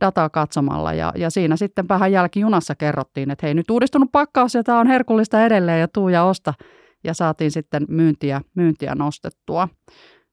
dataa 0.00 0.28
katsomalla. 0.28 0.92
Ja, 0.92 1.12
ja 1.16 1.30
siinä 1.30 1.56
sitten 1.56 1.88
vähän 1.88 2.12
jälkijunassa 2.12 2.74
kerrottiin, 2.74 3.30
että 3.30 3.46
hei 3.46 3.54
nyt 3.54 3.70
uudistunut 3.70 4.12
pakkaus 4.12 4.54
ja 4.54 4.62
tämä 4.62 4.80
on 4.80 4.86
herkullista 4.86 5.44
edelleen 5.44 5.80
ja 5.80 5.88
tuu 5.88 6.08
ja 6.08 6.24
osta– 6.24 6.54
ja 7.04 7.14
saatiin 7.14 7.50
sitten 7.50 7.84
myyntiä, 7.88 8.40
myyntiä 8.54 8.94
nostettua. 8.94 9.68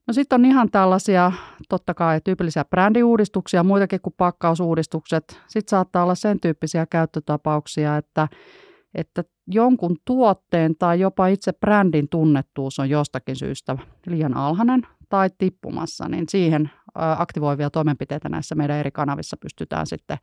No 0.07 0.13
sitten 0.13 0.41
on 0.41 0.45
ihan 0.45 0.71
tällaisia, 0.71 1.31
totta 1.69 1.93
kai 1.93 2.21
tyypillisiä 2.23 2.65
brändiuudistuksia, 2.65 3.63
muitakin 3.63 4.01
kuin 4.01 4.13
pakkausuudistukset. 4.17 5.41
Sitten 5.47 5.69
saattaa 5.69 6.03
olla 6.03 6.15
sen 6.15 6.39
tyyppisiä 6.39 6.85
käyttötapauksia, 6.85 7.97
että, 7.97 8.27
että 8.97 9.23
jonkun 9.47 9.97
tuotteen 10.05 10.75
tai 10.75 10.99
jopa 10.99 11.27
itse 11.27 11.53
brändin 11.53 12.09
tunnettuus 12.09 12.79
on 12.79 12.89
jostakin 12.89 13.35
syystä 13.35 13.77
liian 14.07 14.37
alhainen 14.37 14.81
tai 15.09 15.29
tippumassa, 15.37 16.09
niin 16.09 16.25
siihen 16.29 16.69
aktivoivia 16.95 17.69
toimenpiteitä 17.69 18.29
näissä 18.29 18.55
meidän 18.55 18.77
eri 18.77 18.91
kanavissa 18.91 19.37
pystytään 19.37 19.87
sitten 19.87 20.17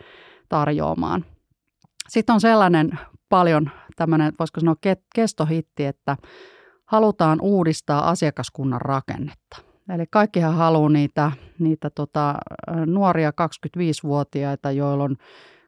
tarjoamaan. 0.49 1.25
Sitten 2.09 2.35
on 2.35 2.41
sellainen 2.41 2.99
paljon 3.29 3.71
tämmöinen, 3.97 4.33
voisiko 4.39 4.61
sanoa 4.61 4.77
kestohitti, 5.15 5.85
että 5.85 6.17
halutaan 6.87 7.39
uudistaa 7.41 8.09
asiakaskunnan 8.11 8.81
rakennetta. 8.81 9.57
Eli 9.95 10.05
kaikkihan 10.11 10.55
haluaa 10.55 10.91
niitä, 10.91 11.33
niitä 11.59 11.91
tota, 11.91 12.35
nuoria 12.87 13.31
25-vuotiaita, 13.31 14.71
joilla 14.71 15.05
on 15.05 15.17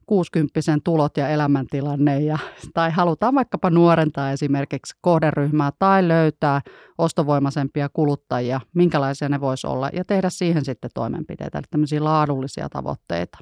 60 0.07 0.61
tulot 0.85 1.17
ja 1.17 1.29
elämäntilanne, 1.29 2.21
ja, 2.21 2.39
tai 2.75 2.91
halutaan 2.91 3.35
vaikkapa 3.35 3.71
nuorentaa 3.71 4.31
esimerkiksi 4.31 4.97
kohderyhmää 5.01 5.71
tai 5.79 6.09
löytää 6.09 6.61
ostovoimaisempia 6.99 7.89
kuluttajia, 7.93 8.61
minkälaisia 8.75 9.29
ne 9.29 9.41
voisi 9.41 9.67
olla, 9.67 9.91
ja 9.93 10.05
tehdä 10.05 10.31
siihen 10.31 10.65
sitten 10.65 10.91
toimenpiteitä, 10.95 11.59
eli 11.59 11.65
tämmöisiä 11.71 12.05
laadullisia 12.05 12.69
tavoitteita. 12.69 13.39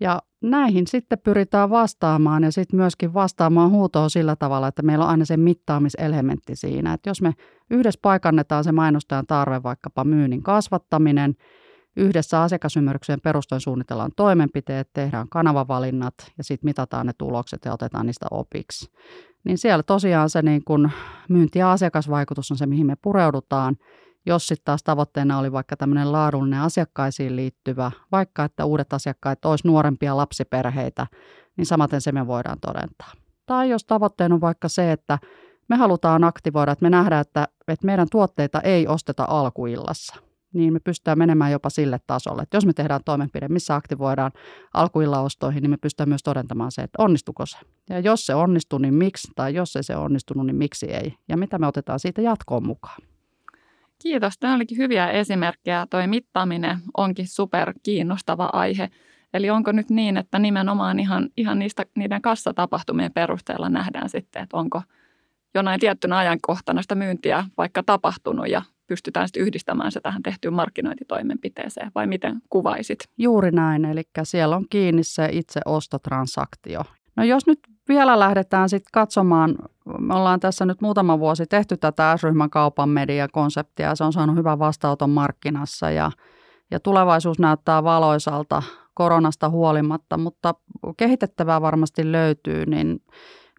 Ja 0.00 0.22
näihin 0.42 0.86
sitten 0.86 1.18
pyritään 1.18 1.70
vastaamaan 1.70 2.42
ja 2.42 2.52
sitten 2.52 2.80
myöskin 2.80 3.14
vastaamaan 3.14 3.70
huutoon 3.70 4.10
sillä 4.10 4.36
tavalla, 4.36 4.68
että 4.68 4.82
meillä 4.82 5.04
on 5.04 5.10
aina 5.10 5.24
se 5.24 5.36
mittaamiselementti 5.36 6.56
siinä. 6.56 6.92
Että 6.92 7.10
jos 7.10 7.22
me 7.22 7.32
yhdessä 7.70 7.98
paikannetaan 8.02 8.64
se 8.64 8.72
mainostajan 8.72 9.26
tarve, 9.26 9.62
vaikkapa 9.62 10.04
myynnin 10.04 10.42
kasvattaminen, 10.42 11.34
yhdessä 11.96 12.42
asiakasymmärrykseen 12.42 13.20
perustuen 13.20 13.60
suunnitellaan 13.60 14.10
toimenpiteet, 14.16 14.88
tehdään 14.92 15.28
kanavavalinnat 15.28 16.14
ja 16.38 16.44
sitten 16.44 16.68
mitataan 16.68 17.06
ne 17.06 17.12
tulokset 17.18 17.64
ja 17.64 17.72
otetaan 17.72 18.06
niistä 18.06 18.26
opiksi. 18.30 18.90
Niin 19.44 19.58
siellä 19.58 19.82
tosiaan 19.82 20.30
se 20.30 20.42
niin 20.42 20.64
kun 20.64 20.90
myynti- 21.28 21.58
ja 21.58 21.72
asiakasvaikutus 21.72 22.50
on 22.50 22.56
se, 22.56 22.66
mihin 22.66 22.86
me 22.86 22.96
pureudutaan– 23.02 23.76
jos 24.26 24.46
sitten 24.46 24.64
taas 24.64 24.82
tavoitteena 24.82 25.38
oli 25.38 25.52
vaikka 25.52 25.76
tämmöinen 25.76 26.12
laadullinen 26.12 26.60
asiakkaisiin 26.60 27.36
liittyvä, 27.36 27.90
vaikka 28.12 28.44
että 28.44 28.64
uudet 28.64 28.92
asiakkaat 28.92 29.44
olisi 29.44 29.66
nuorempia 29.66 30.16
lapsiperheitä, 30.16 31.06
niin 31.56 31.66
samaten 31.66 32.00
se 32.00 32.12
me 32.12 32.26
voidaan 32.26 32.60
todentaa. 32.60 33.12
Tai 33.46 33.70
jos 33.70 33.84
tavoitteena 33.84 34.34
on 34.34 34.40
vaikka 34.40 34.68
se, 34.68 34.92
että 34.92 35.18
me 35.68 35.76
halutaan 35.76 36.24
aktivoida, 36.24 36.72
että 36.72 36.82
me 36.82 36.90
nähdään, 36.90 37.20
että, 37.20 37.48
että 37.68 37.86
meidän 37.86 38.06
tuotteita 38.10 38.60
ei 38.60 38.86
osteta 38.86 39.24
alkuillassa, 39.28 40.14
niin 40.52 40.72
me 40.72 40.80
pystytään 40.80 41.18
menemään 41.18 41.52
jopa 41.52 41.70
sille 41.70 42.00
tasolle. 42.06 42.42
Että 42.42 42.56
jos 42.56 42.66
me 42.66 42.72
tehdään 42.72 43.00
toimenpide, 43.04 43.48
missä 43.48 43.74
aktivoidaan 43.74 44.32
alkuillaostoihin, 44.74 45.62
niin 45.62 45.70
me 45.70 45.76
pystytään 45.76 46.08
myös 46.08 46.22
todentamaan 46.22 46.72
se, 46.72 46.82
että 46.82 47.02
onnistuko 47.02 47.46
se. 47.46 47.58
Ja 47.90 48.00
jos 48.00 48.26
se 48.26 48.34
onnistuu, 48.34 48.78
niin 48.78 48.94
miksi, 48.94 49.28
tai 49.36 49.54
jos 49.54 49.76
ei 49.76 49.82
se 49.82 49.96
onnistunut, 49.96 50.46
niin 50.46 50.56
miksi 50.56 50.86
ei. 50.86 51.14
Ja 51.28 51.36
mitä 51.36 51.58
me 51.58 51.66
otetaan 51.66 52.00
siitä 52.00 52.22
jatkoon 52.22 52.66
mukaan. 52.66 53.02
Kiitos. 54.02 54.38
Tämä 54.38 54.54
olikin 54.54 54.78
hyviä 54.78 55.10
esimerkkejä. 55.10 55.86
Tuo 55.90 56.06
mittaaminen 56.06 56.78
onkin 56.96 57.28
super 57.28 57.74
kiinnostava 57.82 58.50
aihe. 58.52 58.90
Eli 59.34 59.50
onko 59.50 59.72
nyt 59.72 59.90
niin, 59.90 60.16
että 60.16 60.38
nimenomaan 60.38 61.00
ihan, 61.00 61.28
ihan 61.36 61.58
niistä, 61.58 61.86
niiden 61.96 62.22
kassatapahtumien 62.22 63.12
perusteella 63.12 63.68
nähdään 63.68 64.08
sitten, 64.08 64.42
että 64.42 64.56
onko 64.56 64.82
jonain 65.54 65.80
tiettynä 65.80 66.16
ajankohtana 66.16 66.82
sitä 66.82 66.94
myyntiä 66.94 67.44
vaikka 67.58 67.82
tapahtunut 67.82 68.48
ja 68.48 68.62
pystytään 68.86 69.28
sitten 69.28 69.42
yhdistämään 69.42 69.92
se 69.92 70.00
tähän 70.00 70.22
tehtyyn 70.22 70.54
markkinointitoimenpiteeseen 70.54 71.92
vai 71.94 72.06
miten 72.06 72.40
kuvaisit? 72.50 72.98
Juuri 73.18 73.50
näin, 73.50 73.84
eli 73.84 74.02
siellä 74.22 74.56
on 74.56 74.64
kiinni 74.70 75.02
se 75.04 75.28
itse 75.32 75.60
ostotransaktio. 75.64 76.80
No 77.16 77.24
jos 77.24 77.46
nyt 77.46 77.58
vielä 77.88 78.18
lähdetään 78.18 78.68
sitten 78.68 78.90
katsomaan, 78.92 79.54
me 79.98 80.14
ollaan 80.14 80.40
tässä 80.40 80.66
nyt 80.66 80.80
muutama 80.80 81.18
vuosi 81.18 81.46
tehty 81.46 81.76
tätä 81.76 82.16
S-ryhmän 82.16 82.50
kaupan 82.50 82.88
mediakonseptia 82.88 83.94
se 83.94 84.04
on 84.04 84.12
saanut 84.12 84.36
hyvän 84.36 84.58
vastaanoton 84.58 85.10
markkinassa 85.10 85.90
ja, 85.90 86.10
ja 86.70 86.80
tulevaisuus 86.80 87.38
näyttää 87.38 87.84
valoisalta 87.84 88.62
koronasta 88.94 89.48
huolimatta, 89.48 90.18
mutta 90.18 90.54
kehitettävää 90.96 91.60
varmasti 91.60 92.12
löytyy, 92.12 92.66
niin 92.66 93.02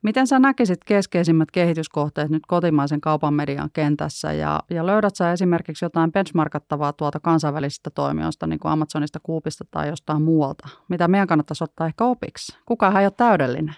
Miten 0.03 0.27
sä 0.27 0.39
näkisit 0.39 0.83
keskeisimmät 0.83 1.51
kehityskohteet 1.51 2.29
nyt 2.29 2.43
kotimaisen 2.47 3.01
kaupan 3.01 3.33
median 3.33 3.69
kentässä 3.73 4.33
ja, 4.33 4.59
ja 4.69 4.85
löydät 4.85 5.15
sä 5.15 5.31
esimerkiksi 5.31 5.85
jotain 5.85 6.11
benchmarkattavaa 6.11 6.93
tuolta 6.93 7.19
kansainvälisistä 7.19 7.89
toimijoista, 7.89 8.47
niin 8.47 8.59
kuin 8.59 8.71
Amazonista, 8.71 9.19
Coopista 9.19 9.65
tai 9.71 9.87
jostain 9.87 10.21
muualta, 10.21 10.69
mitä 10.87 11.07
meidän 11.07 11.27
kannattaisi 11.27 11.63
ottaa 11.63 11.87
ehkä 11.87 12.03
opiksi? 12.03 12.57
Kukaan 12.65 12.97
ei 12.97 13.05
ole 13.05 13.13
täydellinen. 13.17 13.75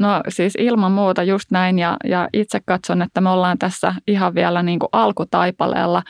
No 0.00 0.20
siis 0.28 0.54
ilman 0.58 0.92
muuta 0.92 1.22
just 1.22 1.50
näin 1.50 1.78
ja, 1.78 1.96
ja 2.04 2.28
itse 2.32 2.60
katson, 2.66 3.02
että 3.02 3.20
me 3.20 3.30
ollaan 3.30 3.58
tässä 3.58 3.94
ihan 4.06 4.34
vielä 4.34 4.62
niin 4.62 4.78
kuin 4.78 4.88
alkutaipaleella 4.92 6.02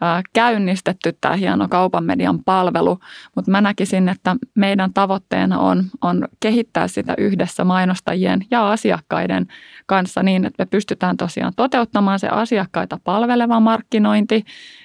ää, 0.00 0.22
käynnistetty 0.32 1.16
tämä 1.20 1.36
hieno 1.36 1.68
kaupan 1.68 2.04
median 2.04 2.44
palvelu, 2.44 2.98
mutta 3.36 3.50
mä 3.50 3.60
näkisin, 3.60 4.08
että 4.08 4.36
meidän 4.54 4.92
tavoitteena 4.92 5.58
on, 5.58 5.84
on 6.02 6.28
kehittää 6.40 6.88
sitä 6.88 7.14
yhdessä 7.18 7.64
mainostajien 7.64 8.46
ja 8.50 8.70
asiakkaiden 8.70 9.46
kanssa 9.86 10.22
niin, 10.22 10.44
että 10.44 10.64
me 10.64 10.66
pystytään 10.66 11.16
tosiaan 11.16 11.52
toteuttamaan 11.56 12.18
se 12.18 12.28
asiakkaita 12.28 12.98
palveleva 13.04 13.60
markkinointi 13.60 14.44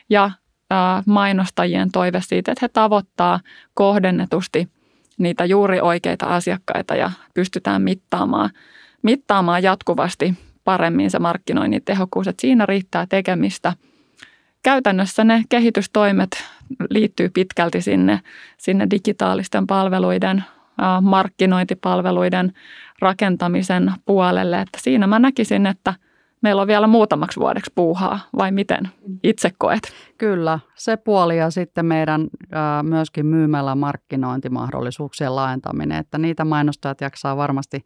ja 0.10 0.32
mainostajien 1.06 1.91
toive 1.91 2.21
siitä, 2.21 2.52
että 2.52 2.65
he 2.65 2.67
tavoittaa 2.67 3.39
kohdennetusti– 3.73 4.67
niitä 5.17 5.45
juuri 5.45 5.82
oikeita 5.82 6.26
asiakkaita 6.26 6.95
ja 6.95 7.12
pystytään 7.34 7.82
mittaamaan, 7.82 8.49
mittaamaan 9.02 9.63
jatkuvasti 9.63 10.34
paremmin 10.63 11.12
se 11.12 11.19
markkinoinnin 11.19 11.82
tehokkuus. 11.86 12.28
Että 12.28 12.41
siinä 12.41 12.65
riittää 12.65 13.06
tekemistä. 13.10 13.73
Käytännössä 14.63 15.23
ne 15.23 15.43
kehitystoimet 15.49 16.30
liittyy 16.89 17.30
pitkälti 17.30 17.82
sinne, 17.82 18.19
sinne 18.58 18.88
digitaalisten 18.91 19.67
palveluiden, 19.67 20.43
markkinointipalveluiden 21.02 22.54
rakentamisen 22.99 23.91
puolelle. 24.06 24.62
Että 24.62 24.80
siinä 24.82 25.08
mä 25.08 25.19
näkisin, 25.19 25.65
että– 25.65 25.93
meillä 26.43 26.62
on 26.62 26.67
vielä 26.67 26.88
muutamaksi 26.88 27.39
vuodeksi 27.39 27.71
puuhaa, 27.75 28.19
vai 28.38 28.51
miten 28.51 28.89
itse 29.23 29.51
koet? 29.58 29.82
Kyllä, 30.17 30.60
se 30.75 30.97
puoli 30.97 31.38
ja 31.38 31.51
sitten 31.51 31.86
meidän 31.86 32.27
ää, 32.51 32.84
myöskin 32.84 33.25
myymällä 33.25 33.75
markkinointimahdollisuuksien 33.75 35.36
laajentaminen, 35.36 35.97
että 35.99 36.17
niitä 36.17 36.45
mainostajat 36.45 37.01
jaksaa 37.01 37.38
varmasti, 37.38 37.84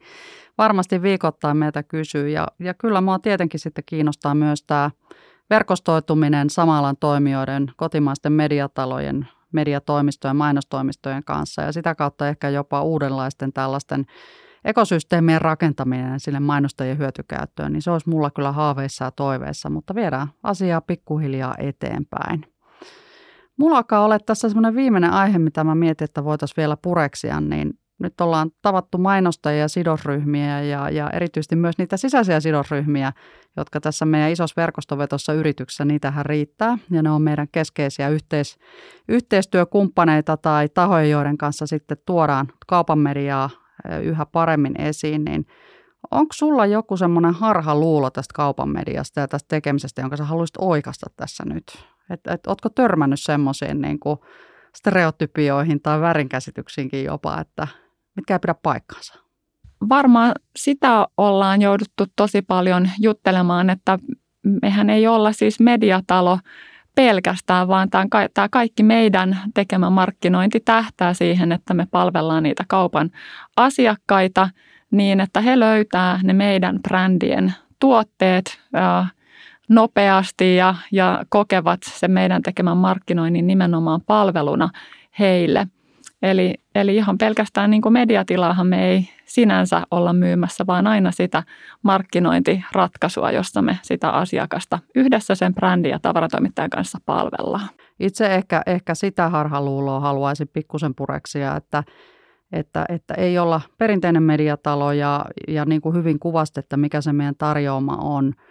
varmasti 0.58 1.02
viikoittain 1.02 1.56
meitä 1.56 1.82
kysyä. 1.82 2.28
Ja, 2.28 2.46
ja 2.58 2.74
kyllä 2.74 3.00
mua 3.00 3.18
tietenkin 3.18 3.60
sitten 3.60 3.84
kiinnostaa 3.86 4.34
myös 4.34 4.62
tämä 4.62 4.90
verkostoituminen 5.50 6.50
samalan 6.50 6.96
toimijoiden, 7.00 7.70
kotimaisten 7.76 8.32
mediatalojen, 8.32 9.28
mediatoimistojen, 9.52 10.36
mainostoimistojen 10.36 11.24
kanssa 11.24 11.62
ja 11.62 11.72
sitä 11.72 11.94
kautta 11.94 12.28
ehkä 12.28 12.48
jopa 12.48 12.82
uudenlaisten 12.82 13.52
tällaisten 13.52 14.06
ekosysteemien 14.68 15.40
rakentaminen 15.40 16.20
sille 16.20 16.40
mainostajien 16.40 16.98
hyötykäyttöön, 16.98 17.72
niin 17.72 17.82
se 17.82 17.90
olisi 17.90 18.08
mulla 18.08 18.30
kyllä 18.30 18.52
haaveissa 18.52 19.04
ja 19.04 19.10
toiveissa, 19.10 19.70
mutta 19.70 19.94
viedään 19.94 20.28
asiaa 20.42 20.80
pikkuhiljaa 20.80 21.54
eteenpäin. 21.58 22.44
Mulla 23.58 23.76
alkaa 23.76 24.04
olla 24.04 24.18
tässä 24.18 24.48
semmoinen 24.48 24.74
viimeinen 24.74 25.10
aihe, 25.10 25.38
mitä 25.38 25.64
mä 25.64 25.74
mietin, 25.74 26.04
että 26.04 26.24
voitaisiin 26.24 26.56
vielä 26.56 26.76
pureksia, 26.82 27.40
niin 27.40 27.72
nyt 27.98 28.20
ollaan 28.20 28.50
tavattu 28.62 28.98
mainostajia 28.98 29.68
sidosryhmiä 29.68 30.62
ja, 30.62 30.90
ja 30.90 31.10
erityisesti 31.10 31.56
myös 31.56 31.78
niitä 31.78 31.96
sisäisiä 31.96 32.40
sidosryhmiä, 32.40 33.12
jotka 33.56 33.80
tässä 33.80 34.04
meidän 34.04 34.30
isossa 34.30 34.60
verkostovetossa 34.60 35.32
yrityksessä, 35.32 35.84
niitähän 35.84 36.26
riittää. 36.26 36.78
Ja 36.90 37.02
ne 37.02 37.10
on 37.10 37.22
meidän 37.22 37.48
keskeisiä 37.52 38.08
yhteis, 38.08 38.58
yhteistyökumppaneita 39.08 40.36
tai 40.36 40.68
tahoja, 40.68 41.04
joiden 41.04 41.38
kanssa 41.38 41.66
sitten 41.66 41.96
tuodaan 42.06 42.48
kaupan 42.66 42.98
mediaa 42.98 43.50
yhä 44.02 44.26
paremmin 44.26 44.80
esiin, 44.80 45.24
niin 45.24 45.46
onko 46.10 46.32
sulla 46.32 46.66
joku 46.66 46.96
semmoinen 46.96 47.34
luulo 47.74 48.10
tästä 48.10 48.32
kaupan 48.34 48.68
mediasta 48.68 49.20
ja 49.20 49.28
tästä 49.28 49.48
tekemisestä, 49.48 50.00
jonka 50.00 50.16
sä 50.16 50.24
haluaisit 50.24 50.56
oikasta 50.58 51.06
tässä 51.16 51.44
nyt? 51.46 51.64
Et, 52.10 52.20
et, 52.26 52.46
ootko 52.46 52.68
törmännyt 52.68 53.20
semmoisiin 53.20 53.80
niin 53.80 53.98
stereotypioihin 54.74 55.80
tai 55.82 56.00
väärinkäsityksiinkin 56.00 57.04
jopa, 57.04 57.40
että 57.40 57.68
mitkä 58.16 58.34
ei 58.34 58.38
pidä 58.38 58.54
paikkaansa? 58.62 59.14
Varmaan 59.88 60.32
sitä 60.56 61.06
ollaan 61.16 61.62
jouduttu 61.62 62.04
tosi 62.16 62.42
paljon 62.42 62.90
juttelemaan, 63.00 63.70
että 63.70 63.98
mehän 64.62 64.90
ei 64.90 65.06
olla 65.06 65.32
siis 65.32 65.60
mediatalo, 65.60 66.38
pelkästään, 66.98 67.68
vaan 67.68 67.90
tämä, 67.90 68.48
kaikki 68.50 68.82
meidän 68.82 69.38
tekemä 69.54 69.90
markkinointi 69.90 70.60
tähtää 70.60 71.14
siihen, 71.14 71.52
että 71.52 71.74
me 71.74 71.86
palvellaan 71.90 72.42
niitä 72.42 72.64
kaupan 72.68 73.10
asiakkaita 73.56 74.50
niin, 74.90 75.20
että 75.20 75.40
he 75.40 75.58
löytää 75.58 76.20
ne 76.22 76.32
meidän 76.32 76.78
brändien 76.82 77.54
tuotteet 77.80 78.60
nopeasti 79.68 80.56
ja, 80.56 80.74
ja 80.92 81.24
kokevat 81.28 81.80
sen 81.82 82.10
meidän 82.10 82.42
tekemän 82.42 82.76
markkinoinnin 82.76 83.46
nimenomaan 83.46 84.00
palveluna 84.06 84.68
heille– 85.18 85.66
Eli, 86.22 86.54
eli 86.74 86.96
ihan 86.96 87.18
pelkästään 87.18 87.70
niin 87.70 87.82
kuin 87.82 87.92
mediatilaahan 87.92 88.66
me 88.66 88.88
ei 88.88 89.08
sinänsä 89.24 89.82
olla 89.90 90.12
myymässä, 90.12 90.66
vaan 90.66 90.86
aina 90.86 91.10
sitä 91.10 91.42
markkinointiratkaisua, 91.82 93.30
jossa 93.30 93.62
me 93.62 93.78
sitä 93.82 94.10
asiakasta 94.10 94.78
yhdessä 94.94 95.34
sen 95.34 95.54
brändin 95.54 95.90
ja 95.90 95.98
tavaratoimittajan 95.98 96.70
kanssa 96.70 96.98
palvellaan. 97.06 97.68
Itse 98.00 98.34
ehkä, 98.34 98.62
ehkä 98.66 98.94
sitä 98.94 99.28
harhaluuloa 99.28 100.00
haluaisin 100.00 100.48
pikkusen 100.52 100.94
pureksia, 100.94 101.56
että, 101.56 101.84
että, 102.52 102.84
että 102.88 103.14
ei 103.14 103.38
olla 103.38 103.60
perinteinen 103.78 104.22
mediatalo 104.22 104.92
ja, 104.92 105.24
ja 105.48 105.64
niin 105.64 105.80
kuin 105.80 105.94
hyvin 105.94 106.18
kuvasti, 106.18 106.60
että 106.60 106.76
mikä 106.76 107.00
se 107.00 107.12
meidän 107.12 107.36
tarjoama 107.36 107.96
on– 107.96 108.32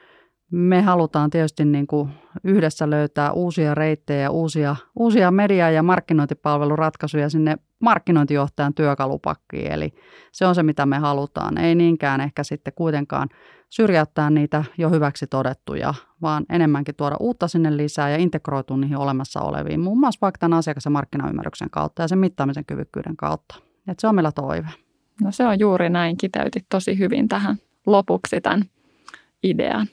me 0.52 0.82
halutaan 0.82 1.30
tietysti 1.30 1.66
niin 1.66 1.88
kuin 1.88 2.10
yhdessä 2.44 2.90
löytää 2.90 3.32
uusia 3.32 3.76
reittejä, 3.76 4.30
uusia, 4.30 4.76
uusia 4.96 5.32
media- 5.32 5.72
ja 5.72 5.84
markkinointipalveluratkaisuja 5.84 7.30
sinne 7.30 7.58
markkinointijohtajan 7.80 8.74
työkalupakkiin, 8.74 9.72
eli 9.72 9.94
se 10.32 10.46
on 10.46 10.56
se, 10.56 10.64
mitä 10.64 10.86
me 10.86 10.98
halutaan. 10.98 11.58
Ei 11.58 11.76
niinkään 11.76 12.22
ehkä 12.22 12.44
sitten 12.44 12.74
kuitenkaan 12.76 13.30
syrjäyttää 13.70 14.30
niitä 14.30 14.64
jo 14.78 14.90
hyväksi 14.90 15.28
todettuja, 15.28 15.94
vaan 16.22 16.46
enemmänkin 16.50 16.96
tuoda 16.96 17.16
uutta 17.20 17.48
sinne 17.48 17.78
lisää 17.78 18.10
ja 18.10 18.18
integroitua 18.18 18.78
niihin 18.78 18.98
olemassa 18.98 19.42
oleviin, 19.42 19.80
muun 19.80 20.00
muassa 20.00 20.20
vaikka 20.22 20.40
tämän 20.40 20.58
asiakas- 20.58 20.86
ja 20.86 20.92
markkinaymmärryksen 20.92 21.70
kautta 21.70 22.02
ja 22.02 22.08
sen 22.08 22.20
mittaamisen 22.20 22.66
kyvykkyyden 22.66 23.18
kautta. 23.18 23.56
Et 23.88 24.00
se 24.00 24.08
on 24.08 24.16
meillä 24.16 24.32
toive. 24.32 24.70
No 25.24 25.32
se 25.32 25.46
on 25.48 25.60
juuri 25.60 25.90
näin, 25.90 26.18
kiteytit 26.18 26.66
tosi 26.70 27.00
hyvin 27.00 27.28
tähän 27.28 27.56
lopuksi 27.86 28.42
tämän 28.42 28.64
idean. 29.44 29.88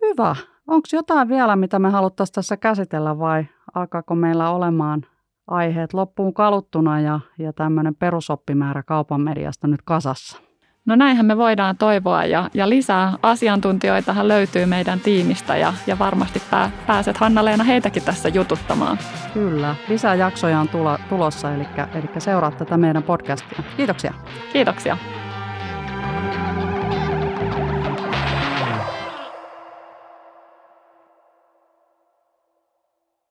Hyvä. 0.00 0.36
Onko 0.66 0.88
jotain 0.92 1.28
vielä, 1.28 1.56
mitä 1.56 1.78
me 1.78 1.90
haluttaisiin 1.90 2.34
tässä 2.34 2.56
käsitellä 2.56 3.18
vai 3.18 3.44
alkaako 3.74 4.14
meillä 4.14 4.50
olemaan 4.50 5.02
aiheet 5.46 5.94
loppuun 5.94 6.34
kaluttuna 6.34 7.00
ja, 7.00 7.20
ja 7.38 7.52
tämmöinen 7.52 7.94
perusoppimäärä 7.94 8.82
kaupan 8.82 9.20
mediasta 9.20 9.66
nyt 9.66 9.82
kasassa? 9.84 10.38
No 10.86 10.96
näinhän 10.96 11.26
me 11.26 11.36
voidaan 11.36 11.76
toivoa 11.76 12.24
ja, 12.24 12.50
ja 12.54 12.68
lisää 12.68 13.12
asiantuntijoitahan 13.22 14.28
löytyy 14.28 14.66
meidän 14.66 15.00
tiimistä 15.00 15.56
ja, 15.56 15.72
ja 15.86 15.98
varmasti 15.98 16.42
pää, 16.50 16.70
pääset 16.86 17.16
Hanna-Leena 17.16 17.64
heitäkin 17.64 18.02
tässä 18.02 18.28
jututtamaan. 18.28 18.98
Kyllä, 19.34 19.74
lisää 19.88 20.14
jaksoja 20.14 20.60
on 20.60 20.68
tulo, 20.68 20.98
tulossa, 21.08 21.54
eli, 21.54 21.66
eli 21.94 22.20
seuraa 22.20 22.50
tätä 22.50 22.76
meidän 22.76 23.02
podcastia. 23.02 23.62
Kiitoksia. 23.76 24.14
Kiitoksia. 24.52 24.96